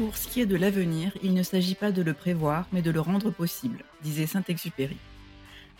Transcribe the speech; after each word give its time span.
Pour 0.00 0.16
ce 0.16 0.28
qui 0.28 0.40
est 0.40 0.46
de 0.46 0.56
l'avenir, 0.56 1.12
il 1.22 1.34
ne 1.34 1.42
s'agit 1.42 1.74
pas 1.74 1.92
de 1.92 2.00
le 2.00 2.14
prévoir, 2.14 2.66
mais 2.72 2.80
de 2.80 2.90
le 2.90 3.02
rendre 3.02 3.30
possible, 3.30 3.84
disait 4.02 4.24
Saint-Exupéry. 4.24 4.96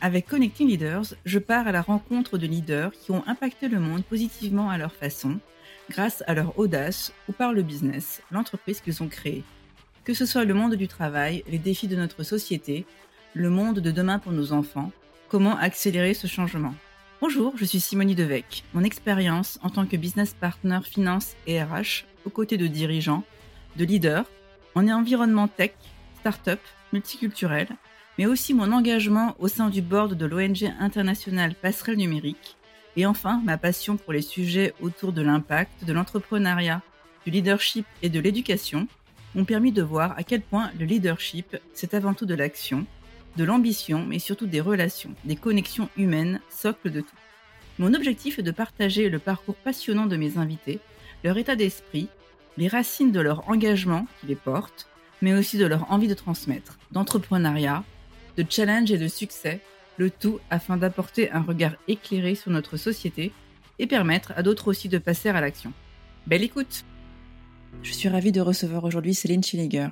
Avec 0.03 0.27
Connecting 0.27 0.69
Leaders, 0.69 1.15
je 1.25 1.39
pars 1.39 1.67
à 1.67 1.73
la 1.73 1.81
rencontre 1.81 2.37
de 2.37 2.47
leaders 2.47 2.93
qui 2.93 3.13
ont 3.13 3.27
impacté 3.27 3.67
le 3.67 3.81
monde 3.81 4.05
positivement 4.05 4.69
à 4.69 4.77
leur 4.77 4.93
façon, 4.93 5.39
grâce 5.89 6.23
à 6.27 6.35
leur 6.35 6.59
audace 6.59 7.15
ou 7.31 7.33
par 7.33 7.55
le 7.55 7.63
business, 7.63 8.21
l'entreprise 8.31 8.83
qu'ils 8.83 9.03
ont 9.03 9.09
créée. 9.09 9.43
Que 10.05 10.13
ce 10.13 10.27
soit 10.27 10.45
le 10.45 10.53
monde 10.53 10.75
du 10.75 10.87
travail, 10.87 11.43
les 11.49 11.59
défis 11.59 11.89
de 11.89 11.97
notre 11.97 12.23
société, 12.23 12.85
le 13.33 13.49
monde 13.49 13.79
de 13.79 13.91
demain 13.91 14.19
pour 14.19 14.33
nos 14.33 14.53
enfants, 14.53 14.93
comment 15.31 15.57
accélérer 15.57 16.13
ce 16.13 16.27
changement. 16.27 16.75
Bonjour, 17.23 17.55
je 17.57 17.65
suis 17.65 17.81
Simonie 17.81 18.15
Devec. 18.15 18.65
Mon 18.75 18.85
expérience 18.85 19.59
en 19.63 19.71
tant 19.71 19.87
que 19.87 19.97
business 19.97 20.35
partner 20.35 20.81
finance 20.85 21.37
et 21.47 21.63
RH, 21.63 22.05
aux 22.27 22.31
côtés 22.31 22.59
de 22.59 22.67
dirigeants, 22.67 23.25
de 23.77 23.85
leaders, 23.85 24.25
en 24.75 24.89
environnement 24.89 25.49
tech, 25.49 25.73
start-up, 26.21 26.61
multiculturel, 26.93 27.69
mais 28.19 28.27
aussi 28.27 28.55
mon 28.55 28.73
engagement 28.73 29.35
au 29.39 29.49
sein 29.49 29.71
du 29.71 29.83
board 29.83 30.15
de 30.15 30.27
l'ONG 30.27 30.73
internationale 30.79 31.55
Passerelle 31.55 31.97
Numérique, 31.97 32.57
et 32.97 33.07
enfin 33.07 33.41
ma 33.45 33.57
passion 33.57 33.97
pour 33.97 34.13
les 34.13 34.23
sujets 34.23 34.75
autour 34.81 35.13
de 35.13 35.23
l'impact, 35.23 35.85
de 35.85 35.93
l'entrepreneuriat, 35.93 36.83
du 37.25 37.31
leadership 37.31 37.87
et 38.03 38.09
de 38.09 38.21
l'éducation 38.21 38.89
m'ont 39.35 39.45
permis 39.45 39.73
de 39.73 39.83
voir 39.83 40.13
à 40.19 40.23
quel 40.23 40.41
point 40.41 40.71
le 40.79 40.85
leadership, 40.85 41.57
c'est 41.73 41.95
avant 41.95 42.15
tout 42.15 42.27
de 42.27 42.35
l'action, 42.35 42.87
de 43.37 43.45
l'ambition, 43.45 44.05
mais 44.07 44.19
surtout 44.19 44.47
des 44.47 44.61
relations, 44.61 45.15
des 45.25 45.37
connexions 45.37 45.89
humaines, 45.97 46.41
socle 46.51 46.91
de 46.91 47.01
tout. 47.01 47.17
Mon 47.79 47.95
objectif 47.95 48.39
est 48.39 48.43
de 48.43 48.51
partager 48.51 49.09
le 49.09 49.19
parcours 49.19 49.55
passionnant 49.55 50.07
de 50.07 50.17
mes 50.17 50.37
invités, 50.37 50.81
leur 51.23 51.39
état 51.39 51.57
d'esprit, 51.57 52.09
les 52.61 52.69
racines 52.69 53.11
de 53.11 53.21
leur 53.21 53.49
engagement 53.49 54.07
qui 54.21 54.27
les 54.27 54.37
portent, 54.37 54.87
mais 55.23 55.33
aussi 55.33 55.57
de 55.57 55.65
leur 55.65 55.91
envie 55.91 56.09
de 56.09 56.15
transmettre, 56.15 56.79
d'entrepreneuriat, 56.91 57.85
de 58.37 58.45
challenge 58.47 58.93
et 58.93 58.99
de 58.99 59.09
succès, 59.09 59.63
le 59.97 60.11
tout 60.11 60.41
afin 60.51 60.77
d'apporter 60.77 61.31
un 61.33 61.41
regard 61.41 61.75
éclairé 61.89 62.35
sur 62.35 62.51
notre 62.51 62.77
société 62.77 63.33
et 63.79 63.87
permettre 63.87 64.35
à 64.37 64.43
d'autres 64.43 64.69
aussi 64.69 64.91
de 64.91 64.99
passer 64.99 65.31
à 65.31 65.41
l'action. 65.41 65.73
Belle 66.27 66.43
écoute 66.43 66.85
Je 67.83 67.93
suis 67.93 68.11
ravie 68.11 68.31
de 68.31 68.43
recevoir 68.43 68.85
aujourd'hui 68.85 69.15
Céline 69.15 69.43
Schilliger. 69.43 69.89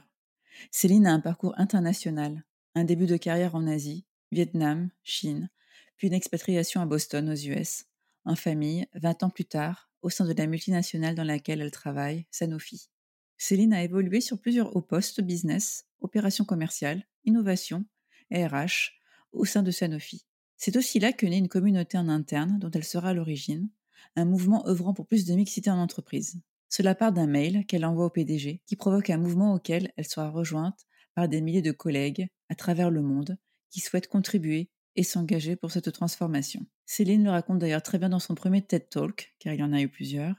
Céline 0.70 1.06
a 1.06 1.12
un 1.14 1.20
parcours 1.20 1.54
international, 1.56 2.44
un 2.74 2.84
début 2.84 3.06
de 3.06 3.16
carrière 3.16 3.54
en 3.54 3.66
Asie, 3.66 4.04
Vietnam, 4.30 4.90
Chine, 5.04 5.48
puis 5.96 6.08
une 6.08 6.14
expatriation 6.14 6.82
à 6.82 6.86
Boston 6.86 7.30
aux 7.30 7.34
US, 7.34 7.86
en 8.26 8.36
famille, 8.36 8.86
20 8.92 9.22
ans 9.22 9.30
plus 9.30 9.46
tard, 9.46 9.87
au 10.02 10.10
sein 10.10 10.26
de 10.26 10.32
la 10.32 10.46
multinationale 10.46 11.14
dans 11.14 11.24
laquelle 11.24 11.60
elle 11.60 11.70
travaille, 11.70 12.26
Sanofi. 12.30 12.88
Céline 13.36 13.72
a 13.72 13.82
évolué 13.82 14.20
sur 14.20 14.40
plusieurs 14.40 14.74
hauts 14.74 14.82
postes 14.82 15.20
business, 15.20 15.86
opérations 16.00 16.44
commerciales, 16.44 17.06
innovation, 17.24 17.84
RH, 18.32 18.92
au 19.32 19.44
sein 19.44 19.62
de 19.62 19.70
Sanofi. 19.70 20.24
C'est 20.56 20.76
aussi 20.76 20.98
là 20.98 21.12
que 21.12 21.26
naît 21.26 21.38
une 21.38 21.48
communauté 21.48 21.98
en 21.98 22.08
interne 22.08 22.58
dont 22.58 22.70
elle 22.70 22.84
sera 22.84 23.10
à 23.10 23.14
l'origine, 23.14 23.70
un 24.16 24.24
mouvement 24.24 24.66
œuvrant 24.66 24.92
pour 24.92 25.06
plus 25.06 25.24
de 25.24 25.34
mixité 25.34 25.70
en 25.70 25.78
entreprise. 25.78 26.40
Cela 26.68 26.94
part 26.94 27.12
d'un 27.12 27.26
mail 27.26 27.64
qu'elle 27.66 27.84
envoie 27.84 28.06
au 28.06 28.10
PDG, 28.10 28.60
qui 28.66 28.76
provoque 28.76 29.10
un 29.10 29.18
mouvement 29.18 29.54
auquel 29.54 29.92
elle 29.96 30.06
sera 30.06 30.30
rejointe 30.30 30.86
par 31.14 31.28
des 31.28 31.40
milliers 31.40 31.62
de 31.62 31.72
collègues 31.72 32.28
à 32.48 32.54
travers 32.54 32.90
le 32.90 33.02
monde 33.02 33.38
qui 33.70 33.80
souhaitent 33.80 34.08
contribuer 34.08 34.70
et 34.96 35.02
s'engager 35.02 35.56
pour 35.56 35.70
cette 35.70 35.92
transformation. 35.92 36.66
Céline 36.90 37.24
le 37.24 37.30
raconte 37.30 37.58
d'ailleurs 37.58 37.82
très 37.82 37.98
bien 37.98 38.08
dans 38.08 38.18
son 38.18 38.34
premier 38.34 38.62
TED 38.62 38.88
Talk, 38.88 39.34
car 39.40 39.52
il 39.52 39.60
y 39.60 39.62
en 39.62 39.74
a 39.74 39.82
eu 39.82 39.90
plusieurs, 39.90 40.34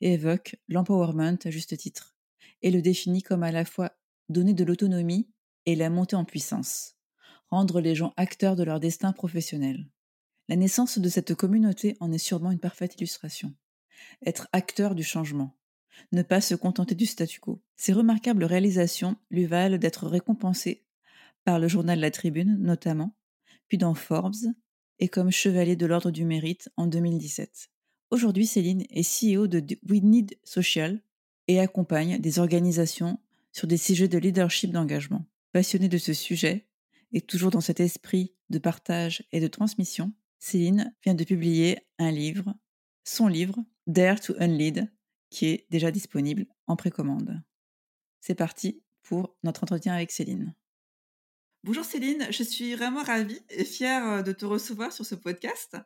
et 0.00 0.14
évoque 0.14 0.56
l'empowerment 0.66 1.36
à 1.44 1.50
juste 1.50 1.76
titre, 1.76 2.16
et 2.62 2.70
le 2.70 2.80
définit 2.80 3.22
comme 3.22 3.42
à 3.42 3.52
la 3.52 3.66
fois 3.66 3.92
donner 4.30 4.54
de 4.54 4.64
l'autonomie 4.64 5.28
et 5.66 5.76
la 5.76 5.90
montée 5.90 6.16
en 6.16 6.24
puissance, 6.24 6.96
rendre 7.50 7.82
les 7.82 7.94
gens 7.94 8.14
acteurs 8.16 8.56
de 8.56 8.62
leur 8.62 8.80
destin 8.80 9.12
professionnel. 9.12 9.90
La 10.48 10.56
naissance 10.56 10.98
de 10.98 11.08
cette 11.10 11.34
communauté 11.34 11.98
en 12.00 12.10
est 12.12 12.18
sûrement 12.18 12.50
une 12.50 12.60
parfaite 12.60 12.96
illustration. 12.96 13.54
Être 14.24 14.48
acteur 14.54 14.94
du 14.94 15.04
changement, 15.04 15.54
ne 16.12 16.22
pas 16.22 16.40
se 16.40 16.54
contenter 16.54 16.94
du 16.94 17.04
statu 17.04 17.40
quo. 17.40 17.62
Ces 17.76 17.92
remarquables 17.92 18.44
réalisations 18.44 19.16
lui 19.30 19.44
valent 19.44 19.76
d'être 19.76 20.06
récompensé 20.06 20.82
par 21.44 21.58
le 21.58 21.68
journal 21.68 22.00
La 22.00 22.10
Tribune 22.10 22.56
notamment, 22.56 23.14
puis 23.68 23.76
dans 23.76 23.94
Forbes, 23.94 24.54
et 25.00 25.08
comme 25.08 25.30
chevalier 25.30 25.76
de 25.76 25.86
l'Ordre 25.86 26.10
du 26.10 26.24
Mérite 26.24 26.68
en 26.76 26.86
2017. 26.86 27.70
Aujourd'hui, 28.10 28.46
Céline 28.46 28.84
est 28.90 29.02
CEO 29.02 29.46
de 29.46 29.64
We 29.88 30.02
Need 30.02 30.38
Social 30.44 31.00
et 31.48 31.58
accompagne 31.58 32.18
des 32.18 32.38
organisations 32.38 33.18
sur 33.50 33.66
des 33.66 33.78
sujets 33.78 34.08
de 34.08 34.18
leadership 34.18 34.70
d'engagement. 34.70 35.26
Passionnée 35.52 35.88
de 35.88 35.98
ce 35.98 36.12
sujet, 36.12 36.68
et 37.12 37.20
toujours 37.20 37.50
dans 37.50 37.60
cet 37.60 37.80
esprit 37.80 38.34
de 38.50 38.58
partage 38.58 39.24
et 39.32 39.40
de 39.40 39.48
transmission, 39.48 40.12
Céline 40.38 40.94
vient 41.02 41.14
de 41.14 41.24
publier 41.24 41.78
un 41.98 42.12
livre, 42.12 42.54
son 43.02 43.26
livre, 43.26 43.58
Dare 43.86 44.20
to 44.20 44.34
Unlead, 44.38 44.92
qui 45.30 45.46
est 45.46 45.66
déjà 45.70 45.90
disponible 45.90 46.46
en 46.66 46.76
précommande. 46.76 47.42
C'est 48.20 48.34
parti 48.34 48.82
pour 49.02 49.34
notre 49.42 49.64
entretien 49.64 49.94
avec 49.94 50.12
Céline. 50.12 50.54
Bonjour 51.62 51.84
Céline, 51.84 52.26
je 52.30 52.42
suis 52.42 52.74
vraiment 52.74 53.02
ravie 53.02 53.42
et 53.50 53.66
fière 53.66 54.06
euh, 54.06 54.22
de 54.22 54.32
te 54.32 54.46
recevoir 54.46 54.94
sur 54.94 55.04
ce 55.04 55.14
podcast. 55.14 55.76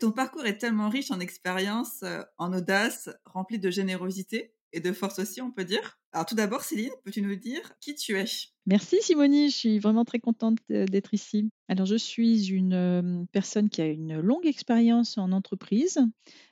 Ton 0.00 0.10
parcours 0.10 0.44
est 0.44 0.58
tellement 0.58 0.88
riche 0.88 1.12
en 1.12 1.20
expérience, 1.20 2.02
euh, 2.02 2.22
en 2.36 2.52
audace, 2.52 3.08
rempli 3.24 3.60
de 3.60 3.70
générosité 3.70 4.52
et 4.72 4.80
de 4.80 4.92
force 4.92 5.20
aussi, 5.20 5.40
on 5.40 5.52
peut 5.52 5.64
dire. 5.64 6.00
Alors 6.10 6.26
tout 6.26 6.34
d'abord, 6.34 6.62
Céline, 6.62 6.90
peux-tu 7.04 7.22
nous 7.22 7.36
dire 7.36 7.60
qui 7.80 7.94
tu 7.94 8.18
es? 8.18 8.24
Merci 8.66 9.00
Simonie, 9.02 9.50
je 9.50 9.56
suis 9.56 9.78
vraiment 9.78 10.04
très 10.04 10.18
contente 10.18 10.58
d'être 10.68 11.14
ici. 11.14 11.48
Alors 11.68 11.86
je 11.86 11.94
suis 11.94 12.48
une 12.48 12.74
euh, 12.74 13.24
personne 13.30 13.70
qui 13.70 13.82
a 13.82 13.86
une 13.86 14.18
longue 14.18 14.46
expérience 14.46 15.16
en 15.16 15.30
entreprise. 15.30 16.00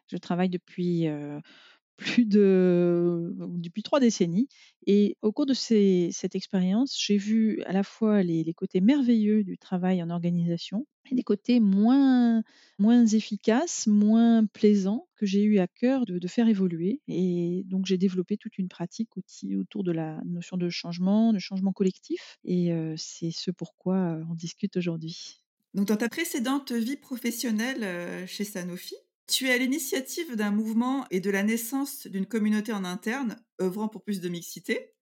Je 0.07 0.17
travaille 0.19 0.51
depuis 0.51 1.09
plus 1.99 2.25
de 2.25 3.35
depuis 3.59 3.83
trois 3.83 4.01
décennies. 4.01 4.49
Et 4.87 5.17
au 5.21 5.33
cours 5.33 5.45
de 5.45 5.53
cette 5.53 6.35
expérience, 6.35 6.97
j'ai 6.99 7.19
vu 7.19 7.61
à 7.67 7.73
la 7.73 7.83
fois 7.83 8.23
les, 8.23 8.45
les, 8.45 8.55
côtés 8.55 8.81
merveilleux 8.81 9.45
du 9.45 9.59
travail 9.59 10.03
en 10.03 10.09
organisation 10.09 10.87
et 11.11 11.15
des 11.15 11.23
côtés 11.23 11.61
moins, 11.61 12.43
moins 12.79 13.05
efficaces, 13.05 13.87
moins 13.87 14.47
plaisants 14.47 15.09
que 15.17 15.27
j'ai 15.27 15.43
eu 15.43 15.59
à 15.59 15.67
cœur 15.67 16.07
de, 16.07 16.19
de, 16.19 16.29
faire 16.29 16.49
évoluer. 16.49 17.03
Et 17.09 17.65
donc 17.67 17.85
j'ai 17.87 17.99
développé 17.99 18.37
toute 18.37 18.57
une 18.59 18.69
pratique 18.69 19.11
autour 19.17 19.83
de 19.83 19.93
la 19.93 20.23
notion 20.25 20.57
de 20.57 20.69
changement, 20.71 21.33
de 21.33 21.39
changement 21.39 21.73
collectif. 21.73 22.39
Et 22.45 22.73
euh, 22.73 22.95
c'est 22.97 23.33
ce 23.33 23.51
pourquoi 23.51 24.21
on 24.31 24.35
discute 24.35 24.77
aujourd'hui. 24.77 25.43
Donc 25.75 25.89
dans 25.89 25.97
ta 25.97 26.09
précédente 26.09 26.73
vie 26.73 26.97
professionnelle 26.97 27.83
euh, 27.83 28.27
chez 28.27 28.45
Sanofi, 28.45 28.95
tu 29.29 29.47
es 29.47 29.53
à 29.53 29.59
l'initiative 29.59 30.35
d'un 30.37 30.51
mouvement 30.51 31.07
et 31.11 31.21
de 31.21 31.31
la 31.31 31.43
naissance 31.43 32.07
d'une 32.07 32.27
communauté 32.27 32.73
en 32.73 32.85
interne 32.85 33.37
œuvrant 33.61 33.89
pour 33.89 34.03
plus 34.03 34.21
de 34.21 34.29
mixité. 34.29 34.95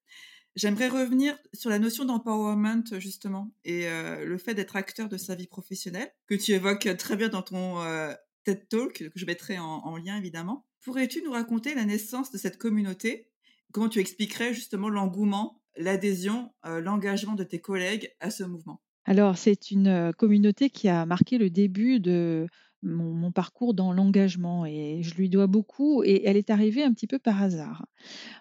J'aimerais 0.57 0.89
revenir 0.89 1.39
sur 1.53 1.71
la 1.71 1.79
notion 1.79 2.05
d'empowerment 2.05 2.83
justement 2.99 3.55
et 3.65 3.87
euh, 3.87 4.25
le 4.25 4.39
fait 4.39 4.55
d'être 4.55 4.75
acteur 4.75 5.09
de 5.09 5.17
sa 5.17 5.35
vie 5.35 5.47
professionnelle 5.47 6.11
que 6.27 6.35
tu 6.35 6.53
évoques 6.53 6.89
très 6.97 7.17
bien 7.17 7.29
dans 7.29 7.43
ton 7.43 7.81
euh, 7.83 8.13
TED 8.45 8.69
Talk 8.69 8.93
que 8.95 9.11
je 9.15 9.27
mettrai 9.27 9.59
en, 9.59 9.97
lien 9.97 10.17
évidemment. 10.17 10.67
Pourrais-tu 10.81 11.23
nous 11.23 11.33
raconter 11.33 11.75
la 11.75 11.85
naissance 11.85 12.31
de 12.33 12.39
cette 12.39 12.59
communauté? 12.59 13.31
Comment 13.73 13.89
tu 13.89 14.01
expliquerais 14.01 14.55
justement 14.55 14.89
l'engouement, 14.89 15.63
l'adhésion, 15.77 16.53
euh, 16.65 16.81
l'engagement 16.81 17.35
de 17.35 17.45
tes 17.45 17.61
collègues 17.61 18.11
à 18.21 18.31
ce 18.31 18.43
mouvement? 18.43 18.83
Alors 19.05 19.37
c'est 19.39 19.71
une 19.71 20.13
communauté 20.17 20.71
qui 20.71 20.89
a 20.89 21.07
marqué 21.07 21.39
le 21.39 21.51
début 21.51 22.01
de 22.01 22.49
mon, 22.87 23.33
parcours 23.33 23.75
dans 23.75 23.93
l'engagement 23.93 24.65
et 24.65 25.03
je 25.03 25.15
lui 25.15 25.29
dois 25.29 25.47
beaucoup 25.47 26.03
et 26.05 26.23
elle 26.25 26.37
est 26.37 26.51
arrivée 26.51 26.85
un 26.85 26.93
petit 26.93 27.07
peu 27.07 27.19
par 27.19 27.43
hasard. 27.43 27.87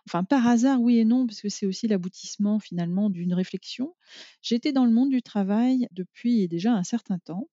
Enfin, 0.08 0.24
par 0.24 0.48
hasard, 0.48 0.82
oui 0.82 1.00
et 1.00 1.06
non, 1.06 1.26
parce 1.28 1.42
que 1.42 1.50
c'est 1.50 1.66
aussi 1.66 1.88
l'aboutissement 1.88 2.60
finalement 2.60 3.10
d'une 3.10 3.34
réflexion. 3.34 3.96
J'étais 4.42 4.72
dans 4.72 4.86
le 4.86 4.92
monde 4.92 5.10
du 5.10 5.22
travail 5.22 5.88
depuis 5.92 6.48
déjà 6.48 6.74
un 6.74 6.84
certain 6.84 7.18
temps 7.20 7.50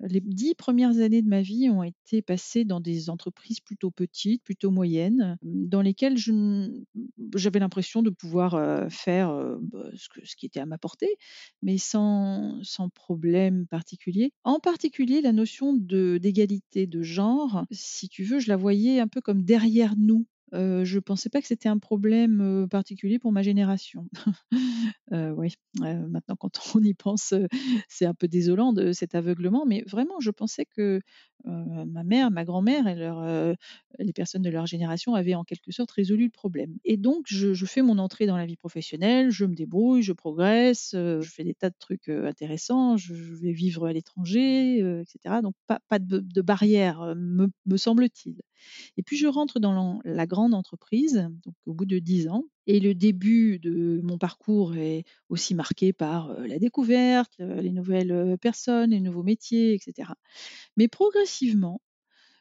les 0.00 0.20
dix 0.20 0.54
premières 0.54 0.98
années 0.98 1.22
de 1.22 1.28
ma 1.28 1.42
vie 1.42 1.68
ont 1.70 1.82
été 1.82 2.22
passées 2.22 2.64
dans 2.64 2.80
des 2.80 3.10
entreprises 3.10 3.60
plutôt 3.60 3.90
petites, 3.90 4.42
plutôt 4.42 4.70
moyennes, 4.70 5.38
dans 5.42 5.80
lesquelles 5.80 6.16
j'avais 7.34 7.58
l'impression 7.58 8.02
de 8.02 8.10
pouvoir 8.10 8.90
faire 8.90 9.56
bah, 9.60 9.90
ce, 9.94 10.36
qui 10.36 10.46
était 10.46 10.60
à 10.60 10.66
ma 10.66 10.78
portée, 10.78 11.16
mais 11.62 11.78
sans, 11.78 12.62
sans 12.62 12.88
problème 12.88 13.66
particulier. 13.66 14.32
En 14.44 14.60
particulier, 14.60 15.20
la 15.20 15.32
notion 15.32 15.72
d'égalité 15.74 16.86
de 16.86 17.02
genre, 17.02 17.64
si 17.70 18.08
tu 18.08 18.24
veux, 18.24 18.38
je 18.38 18.48
la 18.48 18.56
voyais 18.56 19.00
un 19.00 19.08
peu 19.08 19.20
comme 19.20 19.44
derrière 19.44 19.94
nous 19.96 20.26
Je 20.52 20.98
pensais 20.98 21.28
pas 21.28 21.40
que 21.40 21.46
c'était 21.46 21.68
un 21.68 21.78
problème, 21.78 22.66
particulier 22.70 23.18
pour 23.18 23.32
ma 23.32 23.42
génération. 23.42 24.08
Oui, 25.12 25.54
maintenant 25.80 26.36
quand 26.38 26.50
on 26.76 26.82
y 26.82 26.94
pense, 26.94 27.34
c'est 27.88 28.06
un 28.06 28.14
peu 28.14 28.28
désolant 28.28 28.72
de 28.72 28.92
cet 28.92 29.14
aveuglement, 29.14 29.64
mais 29.66 29.82
vraiment 29.86 30.20
je 30.20 30.30
pensais 30.30 30.64
que, 30.66 31.00
ma 31.44 32.04
mère, 32.04 32.30
ma 32.30 32.44
grand-mère 32.44 32.86
et 32.88 34.04
les 34.04 34.12
personnes 34.12 34.42
de 34.42 34.50
leur 34.50 34.66
génération 34.66 35.14
avaient 35.14 35.34
en 35.34 35.44
quelque 35.44 35.72
sorte 35.72 35.90
résolu 35.92 36.24
le 36.24 36.30
problème. 36.30 36.76
Et 36.84 36.96
donc 36.96 37.24
je 37.28 37.66
fais 37.66 37.82
mon 37.82 37.98
entrée 37.98 38.26
dans 38.26 38.36
la 38.36 38.46
vie 38.46 38.56
professionnelle, 38.56 39.30
je 39.30 39.44
me 39.44 39.54
débrouille, 39.54 40.02
je 40.02 40.12
progresse, 40.12 40.90
je 40.94 41.28
fais 41.30 41.44
des 41.44 41.54
tas 41.54 41.70
de 41.70 41.76
trucs, 41.78 42.08
intéressants, 42.08 42.96
je 42.96 43.14
vais 43.14 43.52
vivre 43.52 43.86
à 43.86 43.92
l'étranger, 43.92 44.82
heu, 44.82 45.00
et 45.02 45.04
cetera. 45.06 45.42
Donc 45.42 45.54
pas 45.66 45.80
de 45.98 46.40
barrière, 46.42 47.14
me 47.16 47.76
semble-t-il 47.76 48.36
et 48.96 49.02
puis 49.02 49.16
je 49.16 49.26
rentre 49.26 49.60
dans 49.60 50.00
la 50.04 50.26
grande 50.26 50.54
entreprise, 50.54 51.28
donc 51.44 51.54
au 51.66 51.74
bout 51.74 51.86
de 51.86 51.98
10 51.98 52.28
ans 52.28 52.44
et 52.66 52.80
le 52.80 52.94
début 52.94 53.58
de 53.58 54.00
mon 54.02 54.18
parcours 54.18 54.76
est 54.76 55.04
aussi 55.28 55.54
marqué 55.54 55.92
par, 55.92 56.32
la 56.40 56.58
découverte, 56.58 57.32
les 57.38 57.70
nouvelles, 57.70 58.36
personnes, 58.40 58.90
les 58.90 59.00
nouveaux 59.00 59.22
métiers 59.22 59.74
et 59.74 59.78
cetera. 59.78 60.16
Mais 60.76 60.88
progressivement, 60.88 61.80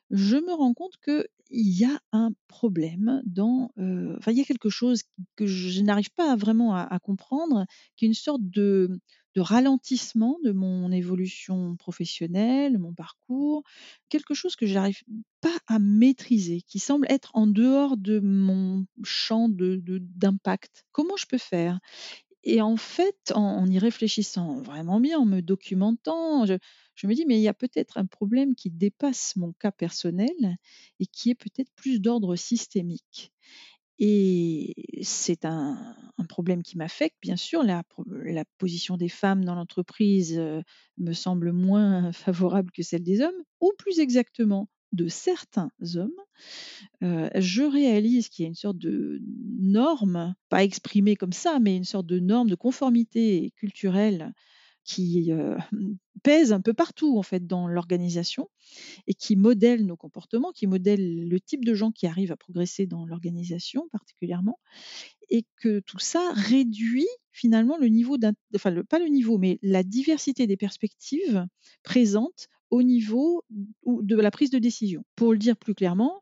je 0.10 0.38
me 0.38 0.54
rends 0.54 0.74
compte 0.74 0.98
qu'il 1.04 1.28
y 1.52 1.86
a 1.86 2.00
un 2.12 2.32
problème 2.48 3.22
dans, 3.26 3.72
il 3.78 4.34
y 4.34 4.42
a 4.42 4.46
quelque 4.46 4.70
chose 4.70 5.04
que 5.36 5.46
je 5.46 5.82
n'arrive 5.82 6.12
pas 6.12 6.36
vraiment 6.36 6.76
à 6.76 7.00
comprendre, 7.00 7.66
qui 7.96 8.06
est 8.06 8.08
une 8.08 8.14
sorte 8.14 8.42
de 8.42 9.00
de 9.36 9.42
ralentissement 9.42 10.38
de 10.44 10.52
mon 10.52 10.92
évolution 10.92 11.76
professionnelle, 11.78 12.78
mon 12.80 12.94
parcours, 12.94 13.64
quelque 14.10 14.34
chose 14.34 14.56
que 14.56 14.66
j'arrive 14.66 15.02
pas 15.42 15.58
à 15.68 15.80
maîtriser, 15.80 16.62
qui 16.62 16.80
semble 16.80 17.06
être 17.10 17.32
en 17.36 17.48
dehors 17.48 17.98
de 17.98 18.20
mon 18.20 18.86
champ 19.04 19.48
d'impact. 19.50 20.86
Comment 20.92 21.18
je 21.18 21.26
peux 21.28 21.38
faire? 21.38 21.80
Et 22.44 22.62
en 22.62 22.78
fait, 22.78 23.32
en 23.36 23.68
y 23.68 23.80
réfléchissant 23.80 24.62
vraiment 24.62 25.00
bien, 25.00 25.20
en 25.20 25.26
me 25.26 25.42
documentant, 25.42 26.46
je 26.46 27.08
me 27.08 27.14
dis: 27.16 27.26
«Mais 27.28 27.38
il 27.38 27.42
y 27.42 27.48
a 27.48 27.54
peut-être 27.56 27.98
un 27.98 28.06
problème 28.06 28.56
qui 28.56 28.70
dépasse 28.72 29.36
mon 29.36 29.52
cas 29.54 29.72
personnel 29.72 30.58
et 31.00 31.08
qui 31.08 31.32
est 31.32 31.36
peut-être 31.36 31.72
plus 31.76 32.00
d'ordre 32.02 32.36
systémique». 32.36 33.34
Et 34.00 34.74
c'est 35.04 35.46
un 35.46 35.96
problème 36.28 36.64
qui 36.64 36.78
m'affecte 36.78 37.16
bien 37.22 37.38
sûr, 37.38 37.64
la 37.64 37.84
position 38.58 38.98
des 38.98 39.10
femmes 39.10 39.46
dans 39.46 39.56
l'entreprise, 39.56 40.38
heu, 40.38 40.64
me 40.98 41.14
semble 41.14 41.52
moins 41.54 42.12
favorable 42.14 42.72
que 42.72 42.84
celle 42.84 43.04
des 43.04 43.22
hommes 43.22 43.44
ou 43.62 43.72
plus 43.78 44.00
exactement 44.00 44.70
de 44.92 45.08
certains 45.08 45.72
hommes. 45.96 46.14
Heu, 47.04 47.30
je 47.36 47.64
réalise 47.64 48.30
qu'il 48.30 48.44
y 48.44 48.46
a 48.48 48.50
une 48.50 48.56
sorte 48.56 48.78
de 48.78 49.22
norme, 49.60 50.36
pas 50.50 50.64
exprimée 50.64 51.16
comme 51.16 51.34
ça, 51.34 51.60
mais 51.60 51.76
une 51.78 51.84
sorte 51.86 52.08
de 52.08 52.20
norme 52.20 52.50
de 52.50 52.56
conformité 52.56 53.52
culturelle 53.58 54.34
qui, 54.86 55.32
heu, 55.32 55.58
pèse 56.24 56.54
un 56.54 56.62
peu 56.62 56.74
partout 56.74 57.18
en 57.18 57.24
fait 57.24 57.46
dans 57.46 57.68
l'organisation 57.68 58.50
et 59.08 59.14
qui 59.14 59.36
modèle 59.36 59.86
nos 59.86 59.98
comportements, 59.98 60.52
qui 60.52 60.68
modèle 60.68 61.28
le 61.30 61.40
type 61.40 61.66
de 61.66 61.74
gens 61.74 61.92
qui 61.92 62.08
arrivent 62.08 62.32
à 62.32 62.38
progresser 62.38 62.88
dans 62.88 63.06
l'organisation 63.06 63.88
particulièrement 63.92 64.60
et 65.30 65.46
que 65.58 65.80
tout 65.82 66.00
ça 66.00 66.32
réduit 66.34 67.08
finalement 67.32 67.78
le 67.78 67.88
niveau 67.88 68.18
enfin 68.56 68.84
pas 68.90 69.00
le 69.00 69.08
niveau, 69.08 69.38
mais 69.38 69.60
la 69.62 69.84
diversité 69.84 70.48
des 70.48 70.58
perspectives 70.58 71.46
présentes 71.84 72.48
au 72.70 72.84
niveau 72.84 73.44
de 73.86 74.16
la 74.16 74.32
prise 74.32 74.50
de 74.52 74.60
décision. 74.60 75.04
Pour 75.16 75.34
le 75.34 75.40
dire 75.40 75.58
plus 75.58 75.76
clairement, 75.76 76.22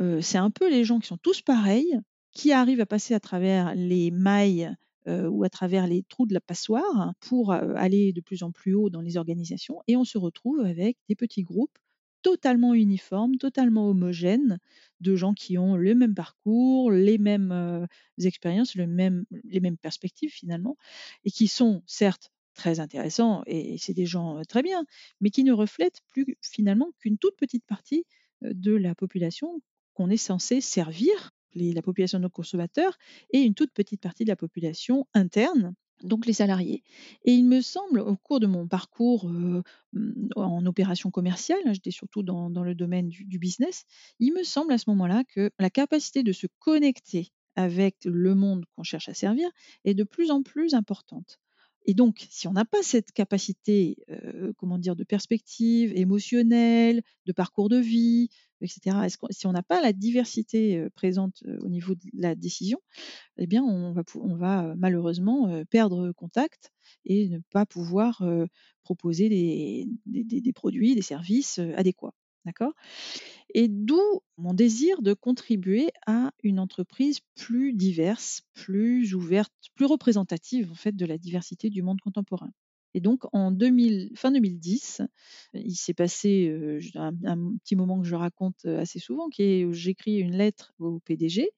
Heu, 0.00 0.20
c'est 0.22 0.38
un 0.38 0.50
peu 0.50 0.70
les 0.70 0.84
gens 0.84 0.98
qui 0.98 1.08
sont 1.08 1.18
tous 1.18 1.42
pareils, 1.42 1.98
qui 2.32 2.52
arrivent 2.52 2.80
à 2.80 2.86
passer 2.86 3.14
à 3.14 3.20
travers 3.20 3.74
les 3.74 4.10
mailles, 4.10 4.74
heu, 5.08 5.28
ou 5.28 5.44
à 5.44 5.50
travers 5.50 5.86
les 5.86 6.02
trous 6.04 6.26
de 6.26 6.34
la 6.34 6.40
passoire 6.40 7.14
pour, 7.20 7.52
heu, 7.52 7.74
aller 7.76 8.12
de 8.12 8.20
plus 8.20 8.42
en 8.42 8.50
plus 8.52 8.74
haut 8.74 8.90
dans 8.90 9.00
les 9.00 9.16
organisations 9.16 9.82
et 9.88 9.96
on 9.96 10.04
se 10.04 10.18
retrouve 10.18 10.60
avec 10.60 10.96
des 11.08 11.16
petits 11.16 11.42
groupes 11.42 11.78
totalement 12.22 12.74
uniformes, 12.74 13.36
totalement 13.38 13.88
homogènes, 13.88 14.58
de 15.00 15.16
gens 15.16 15.32
qui 15.32 15.56
ont 15.56 15.76
le 15.76 15.94
même 15.94 16.14
parcours, 16.14 16.90
les 16.90 17.16
mêmes, 17.18 17.50
heu, 17.52 17.86
expériences, 18.26 18.74
les 18.74 18.86
mêmes 18.86 19.24
perspectives 19.80 20.30
finalement 20.30 20.76
et 21.24 21.30
qui 21.30 21.48
sont 21.48 21.82
certes 21.86 22.30
très 22.54 22.80
intéressants 22.80 23.42
et 23.46 23.78
c'est 23.78 23.94
des 23.94 24.06
gens, 24.06 24.42
très 24.48 24.62
bien, 24.62 24.84
mais 25.20 25.30
qui 25.30 25.44
ne 25.44 25.52
reflètent 25.52 26.00
plus 26.08 26.36
finalement 26.42 26.90
qu'une 26.98 27.16
toute 27.18 27.36
petite 27.36 27.64
partie, 27.64 28.04
de 28.42 28.72
la 28.74 28.94
population 28.94 29.60
qu'on 29.94 30.08
est 30.10 30.16
censé 30.16 30.60
servir, 30.62 31.30
la 31.54 31.82
population 31.82 32.18
de 32.18 32.24
nos 32.24 32.30
consommateurs 32.30 32.96
et 33.32 33.40
une 33.40 33.54
toute 33.54 33.72
petite 33.72 34.00
partie 34.00 34.24
de 34.24 34.30
la 34.30 34.36
population 34.36 35.06
interne, 35.14 35.74
donc 36.02 36.26
les 36.26 36.32
salariés. 36.32 36.82
Et 37.24 37.32
il 37.32 37.44
me 37.46 37.60
semble, 37.60 38.00
au 38.00 38.16
cours 38.16 38.40
de 38.40 38.46
mon 38.46 38.66
parcours, 38.68 39.28
heu, 39.28 39.62
mmh, 39.92 40.28
en 40.36 40.64
opération 40.66 41.10
commerciale, 41.10 41.60
hein, 41.66 41.72
j'étais 41.72 41.90
surtout 41.90 42.22
dans 42.22 42.48
le 42.48 42.74
domaine 42.74 43.08
du 43.08 43.38
business, 43.38 43.84
il 44.18 44.32
me 44.32 44.42
semble 44.42 44.72
à 44.72 44.78
ce 44.78 44.88
moment-là 44.90 45.24
que 45.24 45.50
la 45.58 45.70
capacité 45.70 46.22
de 46.22 46.32
se 46.32 46.46
connecter 46.58 47.28
avec 47.56 47.96
le 48.04 48.34
monde 48.34 48.64
qu'on 48.74 48.82
cherche 48.82 49.08
à 49.08 49.14
servir 49.14 49.50
est 49.84 49.94
de 49.94 50.04
plus 50.04 50.30
en 50.30 50.42
plus 50.42 50.74
importante. 50.74 51.38
Et 51.86 51.94
donc, 51.94 52.26
si 52.30 52.46
on 52.46 52.52
n'a 52.52 52.64
pas 52.66 52.82
cette 52.82 53.10
capacité, 53.12 53.96
heu, 54.10 54.52
comment 54.58 54.78
dire, 54.78 54.96
de 54.96 55.04
perspective 55.04 55.92
émotionnelle, 55.96 57.02
de 57.26 57.32
parcours 57.32 57.68
de 57.70 57.78
vie, 57.78 58.28
et 58.62 58.68
cetera, 58.68 59.06
est-ce 59.06 59.18
qu'on 59.18 59.28
si 59.30 59.46
on 59.46 59.52
n'a 59.52 59.62
pas 59.62 59.80
la 59.82 59.92
diversité, 59.92 60.86
présente, 60.94 61.42
au 61.62 61.68
niveau 61.68 61.94
de 61.94 62.02
la 62.14 62.34
décision, 62.34 62.78
eh 63.38 63.46
bien 63.46 63.62
on 63.64 63.92
va 64.36 64.74
malheureusement, 64.76 65.48
heu, 65.50 65.64
perdre 65.66 66.12
contact 66.12 66.72
et 67.06 67.28
ne 67.28 67.38
pas 67.52 67.66
pouvoir, 67.66 68.22
proposer 68.84 69.28
des 69.28 69.88
des 70.06 70.40
des 70.42 70.52
produits, 70.52 70.94
des 70.96 71.02
services, 71.02 71.58
adéquats. 71.76 72.14
D'accord? 72.46 72.72
Et 73.54 73.68
d'où 73.68 74.00
mon 74.38 74.54
désir 74.54 75.02
de 75.02 75.14
contribuer 75.14 75.90
à 76.06 76.32
une 76.42 76.58
entreprise 76.60 77.20
plus 77.36 77.72
diverse, 77.74 78.42
plus 78.54 79.14
ouverte, 79.14 79.52
plus 79.76 79.86
représentative 79.86 80.70
en 80.72 80.74
fait 80.76 80.96
de 80.96 81.06
la 81.06 81.18
diversité 81.18 81.70
du 81.70 81.82
monde 81.82 82.00
contemporain. 82.00 82.50
Et 82.94 83.00
donc 83.00 83.22
en 83.32 83.50
2000 83.52 84.10
fin 84.16 84.32
2010, 84.32 85.02
il 85.54 85.76
s'est 85.76 85.94
passé, 85.94 86.48
heu, 86.48 86.78
j 86.80 86.92
un 86.96 87.12
petit 87.64 87.76
moment 87.76 88.00
que 88.00 88.06
je 88.06 88.14
raconte, 88.16 88.64
heu, 88.66 88.78
assez 88.78 88.98
souvent 88.98 89.28
qui 89.28 89.42
est 89.44 89.64
où 89.64 89.72
j'écris 89.72 90.16
une 90.18 90.36
lettre 90.36 90.72
au 90.80 90.98
PDG, 91.00 91.50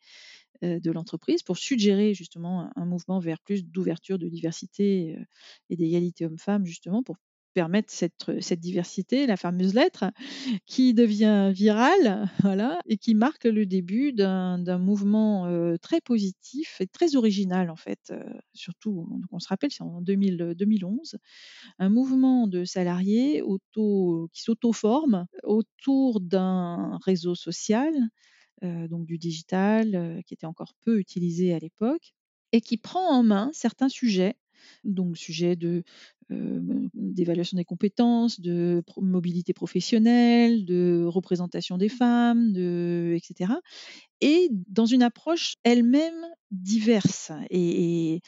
heu, 0.64 0.80
de 0.80 0.90
l'entreprise 0.92 1.42
pour 1.42 1.58
suggérer 1.58 2.14
justement 2.14 2.70
un 2.76 2.86
mouvement 2.86 3.20
vers 3.20 3.40
plus 3.40 3.64
d'ouverture, 3.66 4.18
de 4.18 4.28
diversité, 4.28 5.18
et 5.70 5.76
d'égalité 5.76 6.26
hommes-femmes 6.26 6.66
justement 6.66 7.02
pour 7.02 7.16
permettre 7.52 7.92
cette, 7.92 8.30
diversité, 8.60 9.26
la 9.26 9.36
fameuse 9.36 9.74
lettre 9.74 10.04
qui 10.66 10.94
devient 10.94 11.52
virale, 11.54 12.28
voilà, 12.42 12.80
et 12.86 12.96
qui 12.98 13.14
marque 13.14 13.44
le 13.44 13.66
début 13.66 14.12
d'un 14.12 14.78
mouvement, 14.78 15.46
heu, 15.48 15.78
très 15.80 16.00
positif 16.00 16.80
et 16.80 16.86
très 16.86 17.16
original 17.16 17.70
en 17.70 17.76
fait, 17.76 18.00
heu, 18.12 18.22
surtout 18.54 19.08
on 19.30 19.38
se 19.40 19.48
rappelle 19.48 19.70
c'est 19.72 19.82
en 19.82 20.00
2000, 20.02 20.42
heu, 20.42 20.54
2011, 20.54 21.16
un 21.78 21.88
mouvement 21.90 22.46
de 22.48 22.64
salariés 22.64 23.42
auto 23.42 24.28
qui 24.32 24.42
s'auto-forment 24.42 25.26
autour 25.44 26.20
d'un 26.20 26.98
réseau 27.04 27.34
social, 27.34 27.92
heu, 28.64 28.88
donc 28.88 29.06
du 29.06 29.18
digital, 29.18 30.22
qui 30.26 30.34
était 30.34 30.46
encore 30.46 30.74
peu 30.84 30.98
utilisé 30.98 31.52
à 31.54 31.58
l'époque 31.58 32.14
et 32.52 32.60
qui 32.60 32.76
prend 32.76 33.08
en 33.10 33.22
main 33.22 33.50
certains 33.52 33.88
sujets, 33.88 34.36
donc 34.84 35.16
sujet 35.16 35.56
de, 35.56 35.82
d'évaluation 36.94 37.56
des 37.56 37.64
compétences, 37.64 38.40
de 38.40 38.82
mobilité 39.00 39.52
professionnelle, 39.52 40.64
de 40.64 41.04
représentation 41.06 41.78
des 41.78 41.88
femmes, 41.88 42.52
de 42.52 43.14
et 43.16 43.20
cetera 43.24 43.60
et 44.20 44.50
dans 44.68 44.86
une 44.86 45.02
approche 45.02 45.56
elle-même 45.64 46.26
diverse 46.50 47.32
et 47.50 48.14
et 48.14 48.22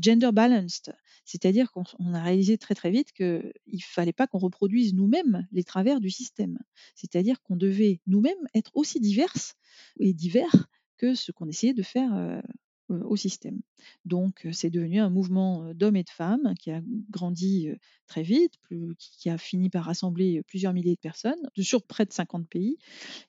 gender 0.00 0.30
balanced. 0.32 0.94
C'est-à-dire 1.24 1.70
qu'on 1.72 1.84
on 1.98 2.14
a 2.14 2.22
réalisé 2.22 2.58
très, 2.58 2.74
très 2.74 2.90
vite 2.90 3.12
qu'il 3.12 3.52
ne 3.66 3.80
fallait 3.82 4.12
pas 4.12 4.26
qu'on 4.26 4.38
reproduise 4.38 4.94
nous-mêmes 4.94 5.46
les 5.52 5.64
travers 5.64 6.00
du 6.00 6.10
système. 6.10 6.58
C'est-à-dire 6.94 7.42
qu'on 7.42 7.56
devait 7.56 8.00
nous-mêmes 8.06 8.46
être 8.54 8.70
aussi 8.74 9.00
diverses 9.00 9.54
et 9.98 10.12
divers 10.14 10.68
que 10.96 11.14
ce 11.14 11.32
qu'on 11.32 11.48
essayait 11.48 11.74
de 11.74 11.82
faire, 11.82 12.14
heu, 12.14 12.42
au 12.90 13.16
système. 13.16 13.60
Donc 14.04 14.46
heu, 14.46 14.52
c'est 14.52 14.70
devenu 14.70 15.00
un 15.00 15.10
mouvement, 15.10 15.72
d'hommes 15.74 15.96
et 15.96 16.02
de 16.02 16.10
femmes 16.10 16.54
qui 16.58 16.70
a 16.70 16.80
grandi, 17.10 17.68
très 18.06 18.22
vite, 18.22 18.54
qui 18.98 19.30
a 19.30 19.38
fini 19.38 19.70
par 19.70 19.84
rassembler, 19.84 20.42
plusieurs 20.46 20.72
milliers 20.72 20.94
de 20.94 21.00
personnes, 21.00 21.40
sur 21.58 21.82
près 21.82 22.04
de 22.04 22.12
50 22.12 22.48
pays 22.48 22.78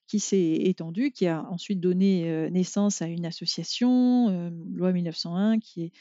qui 0.08 0.20
s'est 0.20 0.54
étendue, 0.64 1.12
qui 1.12 1.28
a 1.28 1.44
ensuite 1.50 1.80
donné, 1.80 2.50
naissance 2.52 3.02
à 3.02 3.08
une 3.08 3.26
association, 3.26 4.52
loi 4.74 4.92
1901 4.92 5.60
qui 5.60 5.84
est, 5.84 5.92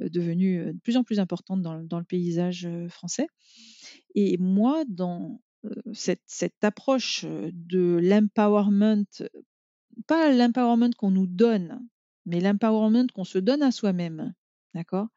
devenue, 0.00 0.72
de 0.72 0.78
plus 0.80 0.96
en 0.96 1.04
plus 1.04 1.20
importante 1.20 1.62
dans 1.62 1.98
le 1.98 2.04
paysage, 2.04 2.68
français 2.88 3.28
et 4.14 4.36
moi 4.38 4.84
dans, 4.88 5.40
cette 5.92 6.62
approche, 6.62 7.24
de 7.24 7.98
l'empowerment 8.02 9.06
pas 10.06 10.32
l'empowerment 10.32 10.90
qu'on 10.96 11.10
nous 11.10 11.26
donne, 11.26 11.80
mais 12.26 12.40
l'empowerment 12.40 13.06
qu'on 13.14 13.24
se 13.24 13.38
donne 13.38 13.62
à 13.62 13.70
soi-même. 13.70 14.34
D'accord? 14.74 15.08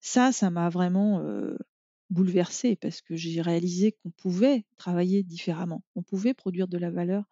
Ça, 0.00 0.32
ça 0.32 0.50
m'a 0.50 0.68
vraiment 0.70 1.20
euh, 1.20 1.56
bouleversée 2.10 2.76
parce 2.76 3.02
que 3.02 3.14
j'ai 3.16 3.42
réalisé 3.42 3.92
qu'on 3.92 4.10
pouvait 4.10 4.64
travailler 4.78 5.22
différemment, 5.22 5.84
on 5.94 6.02
pouvait 6.02 6.34
produire 6.34 6.68
de 6.68 6.78
la 6.78 6.90
valeur 6.90 7.24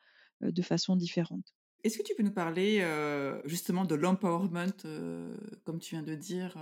euh, 0.42 0.50
de 0.50 0.62
façon 0.62 0.96
différente. 0.96 1.54
Est-ce 1.82 1.96
que 1.96 2.02
tu 2.02 2.14
peux 2.14 2.22
nous 2.22 2.32
parler 2.32 2.80
euh, 2.82 3.40
justement 3.46 3.86
de 3.86 3.94
l'empowerment, 3.94 4.66
comme 5.64 5.78
tu 5.78 5.94
viens 5.94 6.02
de 6.02 6.14
dire, 6.14 6.54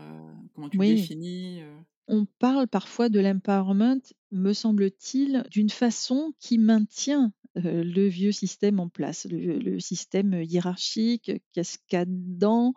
comment 0.55 0.69
tu 0.69 0.79
le 0.79 0.85
définis 0.85 1.61
On 2.07 2.25
parle 2.39 2.69
parfois 2.69 3.09
de 3.09 3.19
l'empowerment, 3.19 4.01
me 4.31 4.53
semble-t-il, 4.53 5.45
d'une 5.51 5.71
façon 5.71 6.33
qui 6.39 6.59
maintient 6.59 7.33
le 7.55 8.07
vieux 8.07 8.33
système 8.33 8.81
en 8.81 8.89
place, 8.89 9.27
le, 9.31 9.81
système 9.81 10.43
hiérarchique, 10.43 11.33
cascadant, 11.53 12.75